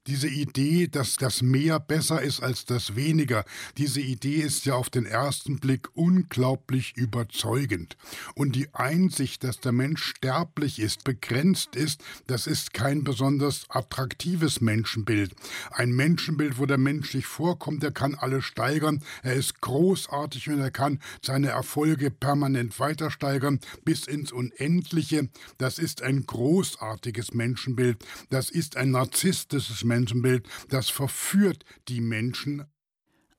Diese 0.08 0.28
Idee, 0.28 0.88
dass 0.88 1.16
das 1.16 1.44
Mehr 1.44 1.80
besser 1.80 2.24
ist 2.24 2.42
als 2.42 2.66
das 2.66 2.96
Weniger, 2.96 3.46
diese 3.78 4.02
Idee 4.02 4.38
ist 4.38 4.66
ja 4.66 4.74
auf 4.74 4.90
den 4.90 5.06
ersten 5.06 5.60
Blick 5.60 5.90
unglaublich 5.94 6.94
überzeugend. 6.98 7.98
Und 8.34 8.56
die 8.56 8.74
Einsicht, 8.74 9.44
dass 9.44 9.60
der 9.60 9.74
Mensch 9.74 10.04
sterblich 10.04 10.80
ist, 10.80 11.04
begrenzt 11.04 11.76
ist, 11.76 12.04
das 12.26 12.48
ist 12.48 12.74
kein 12.74 13.04
besonders 13.04 13.66
attraktives 13.70 14.60
Menschenbild. 14.60 15.36
Ein 15.70 15.92
Menschenbild, 15.92 16.58
wo 16.58 16.66
der 16.66 16.80
Mensch 16.80 17.12
sich 17.12 17.28
vorkommt, 17.28 17.84
er 17.84 17.92
kann 17.92 18.16
alles 18.16 18.46
steigern, 18.46 19.04
er 19.22 19.36
ist 19.36 19.62
großartig 19.62 20.50
und 20.50 20.62
er 20.62 20.72
kann 20.72 20.98
seine 21.24 21.50
Erfolge 21.50 22.10
permanent 22.10 22.80
weiter 22.80 23.12
steigern 23.12 23.60
bis 23.86 24.08
ins 24.08 24.32
Unendliche. 24.32 25.30
Das 25.60 25.78
ist 25.78 26.02
ein 26.02 26.26
großartiges 26.26 27.36
Menschenbild, 27.36 28.04
das 28.32 28.50
ist 28.50 28.78
ein 28.78 28.90
narzisstisches 28.90 29.84
Menschenbild, 29.92 30.48
das 30.70 30.90
verführt 30.90 31.66
die 31.90 32.00
Menschen. 32.00 32.66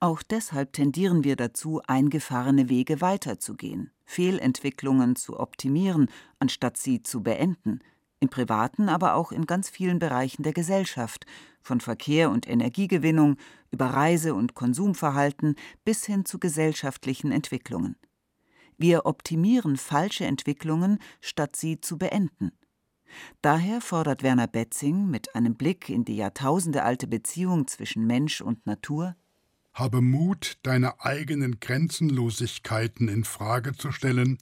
Auch 0.01 0.23
deshalb 0.23 0.75
tendieren 0.75 1.25
wir 1.25 1.37
dazu, 1.37 1.81
eingefahrene 1.87 2.69
Wege 2.69 3.01
weiterzugehen, 3.01 3.91
Fehlentwicklungen 4.05 5.17
zu 5.17 5.41
optimieren, 5.41 6.11
anstatt 6.41 6.77
sie 6.77 7.03
zu 7.03 7.23
beenden, 7.23 7.79
im 8.21 8.29
privaten, 8.29 8.91
aber 8.91 9.15
auch 9.15 9.33
in 9.33 9.47
ganz 9.47 9.71
vielen 9.71 9.99
Bereichen 9.99 10.43
der 10.43 10.53
Gesellschaft, 10.53 11.25
von 11.63 11.81
Verkehr 11.81 12.31
und 12.31 12.49
Energiegewinnung 12.49 13.37
über 13.71 13.87
Reise- 13.87 14.35
und 14.35 14.55
Konsumverhalten 14.55 15.55
bis 15.85 16.05
hin 16.05 16.25
zu 16.27 16.39
gesellschaftlichen 16.39 17.33
Entwicklungen. 17.33 17.97
Wir 18.77 19.07
optimieren 19.07 19.77
falsche 19.77 20.27
Entwicklungen, 20.27 20.99
statt 21.21 21.57
sie 21.57 21.81
zu 21.81 21.97
beenden. 21.97 22.51
Daher 23.41 23.81
fordert 23.81 24.23
Werner 24.23 24.47
Betzing 24.47 25.09
mit 25.09 25.35
einem 25.35 25.55
Blick 25.55 25.89
in 25.89 26.05
die 26.05 26.17
jahrtausendealte 26.17 27.07
Beziehung 27.07 27.67
zwischen 27.67 28.07
Mensch 28.07 28.41
und 28.41 28.67
Natur 28.67 29.17
habe 29.75 30.03
Mut, 30.03 30.59
deine 30.63 31.01
eigenen 31.01 31.59
Grenzenlosigkeiten 31.61 33.09
in 33.09 33.25
Frage 33.25 33.75
zu 33.75 33.91
stellen 33.91 34.39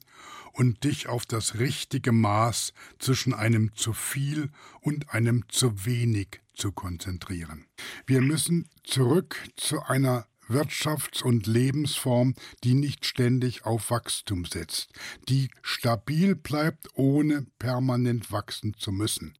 und 0.53 0.83
dich 0.83 1.07
auf 1.07 1.25
das 1.25 1.59
richtige 1.59 2.11
Maß 2.11 2.73
zwischen 2.99 3.33
einem 3.33 3.73
zu 3.75 3.93
viel 3.93 4.49
und 4.81 5.13
einem 5.13 5.45
zu 5.47 5.85
wenig 5.85 6.41
zu 6.53 6.71
konzentrieren. 6.73 7.65
Wir 8.05 8.21
müssen 8.21 8.67
zurück 8.83 9.37
zu 9.55 9.81
einer 9.81 10.27
Wirtschafts- 10.51 11.23
und 11.23 11.47
Lebensform, 11.47 12.35
die 12.63 12.73
nicht 12.73 13.05
ständig 13.05 13.65
auf 13.65 13.91
Wachstum 13.91 14.45
setzt, 14.45 14.93
die 15.29 15.49
stabil 15.61 16.35
bleibt, 16.35 16.87
ohne 16.93 17.45
permanent 17.59 18.31
wachsen 18.31 18.73
zu 18.77 18.91
müssen. 18.91 19.33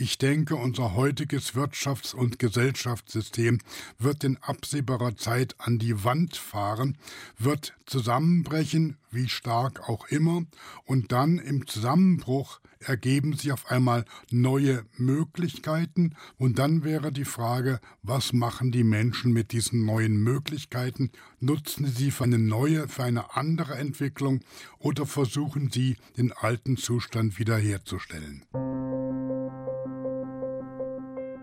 Ich 0.00 0.16
denke, 0.16 0.56
unser 0.56 0.94
heutiges 0.94 1.54
Wirtschafts- 1.54 2.14
und 2.14 2.38
Gesellschaftssystem 2.38 3.58
wird 3.98 4.24
in 4.24 4.38
absehbarer 4.38 5.14
Zeit 5.18 5.54
an 5.58 5.78
die 5.78 6.04
Wand 6.04 6.38
fahren, 6.38 6.96
wird 7.36 7.74
zusammenbrechen, 7.84 8.96
wie 9.10 9.28
stark 9.28 9.90
auch 9.90 10.08
immer, 10.08 10.44
und 10.86 11.12
dann 11.12 11.38
im 11.38 11.66
Zusammenbruch 11.66 12.60
ergeben 12.78 13.34
sich 13.34 13.52
auf 13.52 13.70
einmal 13.70 14.06
neue 14.30 14.86
Möglichkeiten, 14.96 16.14
und 16.38 16.58
dann 16.58 16.82
wäre 16.82 17.12
die 17.12 17.26
Frage, 17.26 17.78
was 18.02 18.32
machen 18.32 18.72
die 18.72 18.84
Menschen 18.84 19.34
mit 19.34 19.52
diesen 19.52 19.84
neuen 19.84 20.16
Möglichkeiten? 20.22 21.10
Nutzen 21.40 21.86
sie 21.86 22.10
für 22.10 22.24
eine 22.24 22.38
neue, 22.38 22.88
für 22.88 23.04
eine 23.04 23.36
andere 23.36 23.74
Entwicklung 23.74 24.40
oder 24.78 25.04
versuchen 25.04 25.70
sie, 25.70 25.98
den 26.16 26.32
alten 26.32 26.78
Zustand 26.78 27.38
wiederherzustellen? 27.38 28.46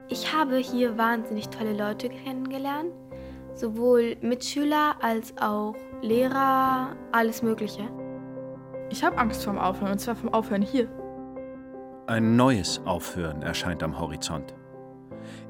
Ich 0.09 0.33
habe 0.33 0.55
hier 0.57 0.97
wahnsinnig 0.97 1.49
tolle 1.49 1.73
Leute 1.73 2.07
kennengelernt, 2.07 2.93
sowohl 3.55 4.15
Mitschüler 4.21 4.95
als 5.01 5.33
auch 5.37 5.75
Lehrer, 6.01 6.95
alles 7.11 7.41
Mögliche. 7.41 7.83
Ich 8.89 9.03
habe 9.03 9.17
Angst 9.17 9.43
vorm 9.43 9.57
Aufhören, 9.57 9.91
und 9.91 9.99
zwar 9.99 10.15
vom 10.15 10.33
Aufhören 10.33 10.61
hier. 10.61 10.87
Ein 12.07 12.37
neues 12.37 12.79
Aufhören 12.85 13.41
erscheint 13.41 13.83
am 13.83 13.99
Horizont. 13.99 14.55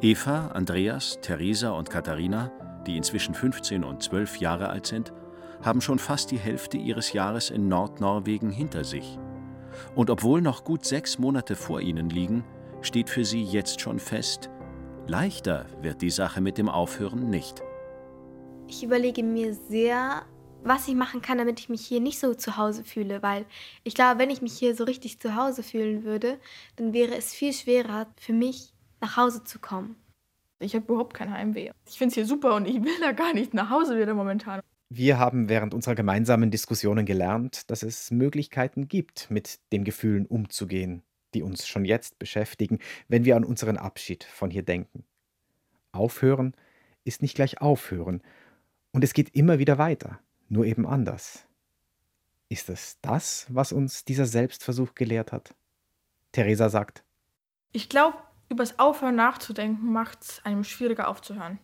Eva, 0.01 0.47
Andreas, 0.47 1.19
Theresa 1.21 1.71
und 1.71 1.91
Katharina, 1.91 2.51
die 2.87 2.97
inzwischen 2.97 3.35
15 3.35 3.83
und 3.83 4.01
12 4.01 4.37
Jahre 4.37 4.69
alt 4.69 4.87
sind, 4.87 5.13
haben 5.61 5.81
schon 5.81 5.99
fast 5.99 6.31
die 6.31 6.39
Hälfte 6.39 6.77
ihres 6.77 7.13
Jahres 7.13 7.51
in 7.51 7.67
Nordnorwegen 7.67 8.49
hinter 8.49 8.83
sich. 8.83 9.19
Und 9.93 10.09
obwohl 10.09 10.41
noch 10.41 10.63
gut 10.63 10.83
sechs 10.83 11.19
Monate 11.19 11.55
vor 11.55 11.79
ihnen 11.81 12.09
liegen, 12.09 12.43
steht 12.81 13.09
für 13.09 13.25
sie 13.25 13.43
jetzt 13.43 13.81
schon 13.81 13.99
fest, 13.99 14.49
Leichter 15.07 15.65
wird 15.81 16.01
die 16.01 16.09
Sache 16.09 16.41
mit 16.41 16.57
dem 16.57 16.69
Aufhören 16.69 17.29
nicht. 17.29 17.61
Ich 18.67 18.83
überlege 18.83 19.23
mir 19.23 19.53
sehr, 19.53 20.23
was 20.63 20.87
ich 20.87 20.95
machen 20.95 21.21
kann, 21.21 21.37
damit 21.37 21.59
ich 21.59 21.69
mich 21.69 21.85
hier 21.85 22.01
nicht 22.01 22.19
so 22.19 22.33
zu 22.33 22.57
Hause 22.57 22.83
fühle, 22.83 23.23
weil 23.23 23.45
ich 23.83 23.93
glaube, 23.93 24.19
wenn 24.19 24.29
ich 24.29 24.41
mich 24.41 24.53
hier 24.53 24.75
so 24.75 24.83
richtig 24.83 25.19
zu 25.19 25.35
Hause 25.35 25.63
fühlen 25.63 26.03
würde, 26.03 26.39
dann 26.75 26.93
wäre 26.93 27.15
es 27.15 27.33
viel 27.33 27.53
schwerer 27.53 28.07
für 28.17 28.33
mich, 28.33 28.73
nach 28.99 29.15
Hause 29.15 29.43
zu 29.43 29.59
kommen. 29.59 29.95
Ich 30.59 30.75
habe 30.75 30.85
überhaupt 30.85 31.13
kein 31.13 31.31
Heimweh. 31.31 31.71
Ich 31.87 31.97
finde 31.97 32.09
es 32.09 32.15
hier 32.15 32.25
super 32.25 32.55
und 32.55 32.67
ich 32.67 32.83
will 32.83 32.99
da 32.99 33.11
gar 33.11 33.33
nicht 33.33 33.53
nach 33.53 33.69
Hause 33.69 33.97
wieder 33.97 34.13
momentan. 34.13 34.61
Wir 34.89 35.19
haben 35.19 35.49
während 35.49 35.73
unserer 35.73 35.95
gemeinsamen 35.95 36.49
Diskussionen 36.49 37.05
gelernt, 37.05 37.69
dass 37.69 37.83
es 37.83 38.09
Möglichkeiten 38.09 38.87
gibt, 38.87 39.29
mit 39.29 39.59
den 39.71 39.83
Gefühlen 39.83 40.25
umzugehen, 40.25 41.03
die 41.33 41.43
uns 41.43 41.67
schon 41.67 41.85
jetzt 41.85 42.19
beschäftigen, 42.19 42.79
wenn 43.07 43.25
wir 43.25 43.35
an 43.35 43.43
unseren 43.43 43.77
Abschied 43.77 44.23
von 44.23 44.49
hier 44.49 44.63
denken. 44.63 45.05
Aufhören 45.91 46.53
ist 47.03 47.21
nicht 47.21 47.35
gleich 47.35 47.61
aufhören 47.61 48.21
und 48.91 49.03
es 49.03 49.13
geht 49.13 49.35
immer 49.35 49.59
wieder 49.59 49.77
weiter, 49.77 50.19
nur 50.49 50.65
eben 50.65 50.85
anders. 50.85 51.47
Ist 52.49 52.69
es 52.69 52.99
das, 53.01 53.45
was 53.49 53.73
uns 53.73 54.05
dieser 54.05 54.25
Selbstversuch 54.25 54.95
gelehrt 54.95 55.31
hat? 55.31 55.53
Theresa 56.31 56.69
sagt, 56.69 57.03
Ich 57.71 57.89
glaube, 57.89 58.17
übers 58.49 58.79
Aufhören 58.79 59.15
nachzudenken 59.15 59.91
macht 59.91 60.21
es 60.21 60.45
einem 60.45 60.63
schwieriger 60.63 61.07
aufzuhören. 61.07 61.59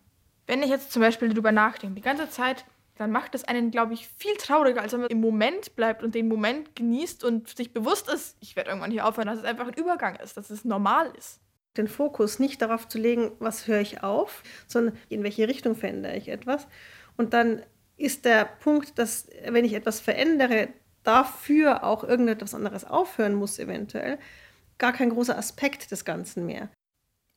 Wenn 0.45 0.61
ich 0.61 0.69
jetzt 0.69 0.91
zum 0.91 1.01
Beispiel 1.01 1.29
darüber 1.29 1.51
nachdenke, 1.51 1.95
die 1.95 2.01
ganze 2.01 2.29
Zeit, 2.29 2.65
dann 2.95 3.11
macht 3.11 3.33
es 3.33 3.43
einen, 3.43 3.71
glaube 3.71 3.93
ich, 3.93 4.07
viel 4.07 4.35
trauriger, 4.37 4.81
als 4.81 4.93
wenn 4.93 5.01
man 5.01 5.09
im 5.09 5.21
Moment 5.21 5.75
bleibt 5.75 6.03
und 6.03 6.13
den 6.13 6.27
Moment 6.27 6.75
genießt 6.75 7.23
und 7.23 7.49
sich 7.49 7.73
bewusst 7.73 8.07
ist, 8.07 8.37
ich 8.39 8.55
werde 8.55 8.69
irgendwann 8.69 8.91
hier 8.91 9.07
aufhören, 9.07 9.27
dass 9.27 9.39
es 9.39 9.45
einfach 9.45 9.67
ein 9.67 9.73
Übergang 9.73 10.15
ist, 10.17 10.37
dass 10.37 10.49
es 10.49 10.63
normal 10.63 11.11
ist. 11.17 11.39
Den 11.75 11.87
Fokus 11.87 12.37
nicht 12.37 12.61
darauf 12.61 12.87
zu 12.87 12.99
legen, 12.99 13.31
was 13.39 13.67
höre 13.67 13.81
ich 13.81 14.03
auf, 14.03 14.43
sondern 14.67 14.95
in 15.09 15.23
welche 15.23 15.47
Richtung 15.47 15.75
verändere 15.75 16.15
ich 16.15 16.27
etwas. 16.27 16.67
Und 17.17 17.33
dann 17.33 17.63
ist 17.97 18.25
der 18.25 18.45
Punkt, 18.45 18.99
dass 18.99 19.27
wenn 19.47 19.65
ich 19.65 19.73
etwas 19.73 19.99
verändere, 19.99 20.69
dafür 21.03 21.83
auch 21.83 22.03
irgendetwas 22.03 22.53
anderes 22.53 22.85
aufhören 22.85 23.33
muss 23.33 23.59
eventuell, 23.59 24.19
gar 24.77 24.93
kein 24.93 25.09
großer 25.09 25.37
Aspekt 25.37 25.91
des 25.91 26.05
Ganzen 26.05 26.45
mehr. 26.45 26.69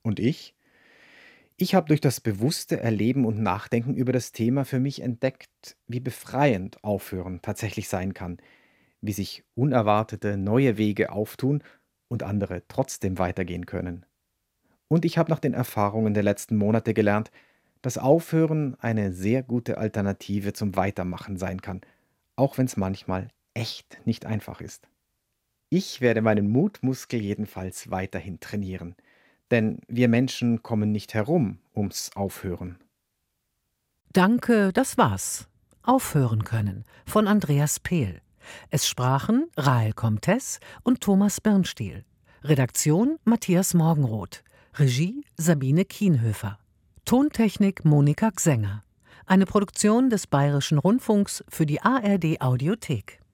Und 0.02 0.20
ich? 0.20 0.55
Ich 1.58 1.74
habe 1.74 1.88
durch 1.88 2.02
das 2.02 2.20
bewusste 2.20 2.80
Erleben 2.80 3.24
und 3.24 3.40
Nachdenken 3.42 3.94
über 3.94 4.12
das 4.12 4.32
Thema 4.32 4.66
für 4.66 4.78
mich 4.78 5.00
entdeckt, 5.00 5.76
wie 5.86 6.00
befreiend 6.00 6.84
Aufhören 6.84 7.40
tatsächlich 7.40 7.88
sein 7.88 8.12
kann, 8.12 8.36
wie 9.00 9.12
sich 9.12 9.42
unerwartete 9.54 10.36
neue 10.36 10.76
Wege 10.76 11.10
auftun 11.10 11.62
und 12.08 12.22
andere 12.22 12.62
trotzdem 12.68 13.18
weitergehen 13.18 13.64
können. 13.64 14.04
Und 14.88 15.06
ich 15.06 15.16
habe 15.16 15.30
nach 15.30 15.40
den 15.40 15.54
Erfahrungen 15.54 16.12
der 16.12 16.22
letzten 16.22 16.56
Monate 16.56 16.92
gelernt, 16.92 17.30
dass 17.80 17.96
Aufhören 17.96 18.76
eine 18.78 19.12
sehr 19.12 19.42
gute 19.42 19.78
Alternative 19.78 20.52
zum 20.52 20.76
Weitermachen 20.76 21.38
sein 21.38 21.62
kann, 21.62 21.80
auch 22.36 22.58
wenn 22.58 22.66
es 22.66 22.76
manchmal 22.76 23.28
echt 23.54 23.98
nicht 24.04 24.26
einfach 24.26 24.60
ist. 24.60 24.88
Ich 25.70 26.02
werde 26.02 26.20
meinen 26.20 26.50
Mutmuskel 26.50 27.20
jedenfalls 27.20 27.90
weiterhin 27.90 28.40
trainieren, 28.40 28.94
denn 29.50 29.80
wir 29.88 30.08
Menschen 30.08 30.62
kommen 30.62 30.92
nicht 30.92 31.14
herum 31.14 31.58
ums 31.74 32.10
Aufhören. 32.14 32.78
Danke, 34.12 34.72
das 34.72 34.96
war's. 34.96 35.48
Aufhören 35.82 36.44
können 36.44 36.84
von 37.04 37.28
Andreas 37.28 37.80
Pehl. 37.80 38.20
Es 38.70 38.88
sprachen 38.88 39.48
Rael 39.56 39.92
Comtes 39.92 40.60
und 40.82 41.00
Thomas 41.00 41.40
Birnstiel. 41.40 42.04
Redaktion 42.42 43.18
Matthias 43.24 43.74
Morgenroth. 43.74 44.42
Regie 44.74 45.24
Sabine 45.36 45.84
Kienhöfer. 45.84 46.58
Tontechnik 47.04 47.84
Monika 47.84 48.30
Gsänger. 48.30 48.82
Eine 49.26 49.46
Produktion 49.46 50.10
des 50.10 50.26
Bayerischen 50.26 50.78
Rundfunks 50.78 51.44
für 51.48 51.66
die 51.66 51.82
ARD 51.82 52.40
Audiothek. 52.40 53.20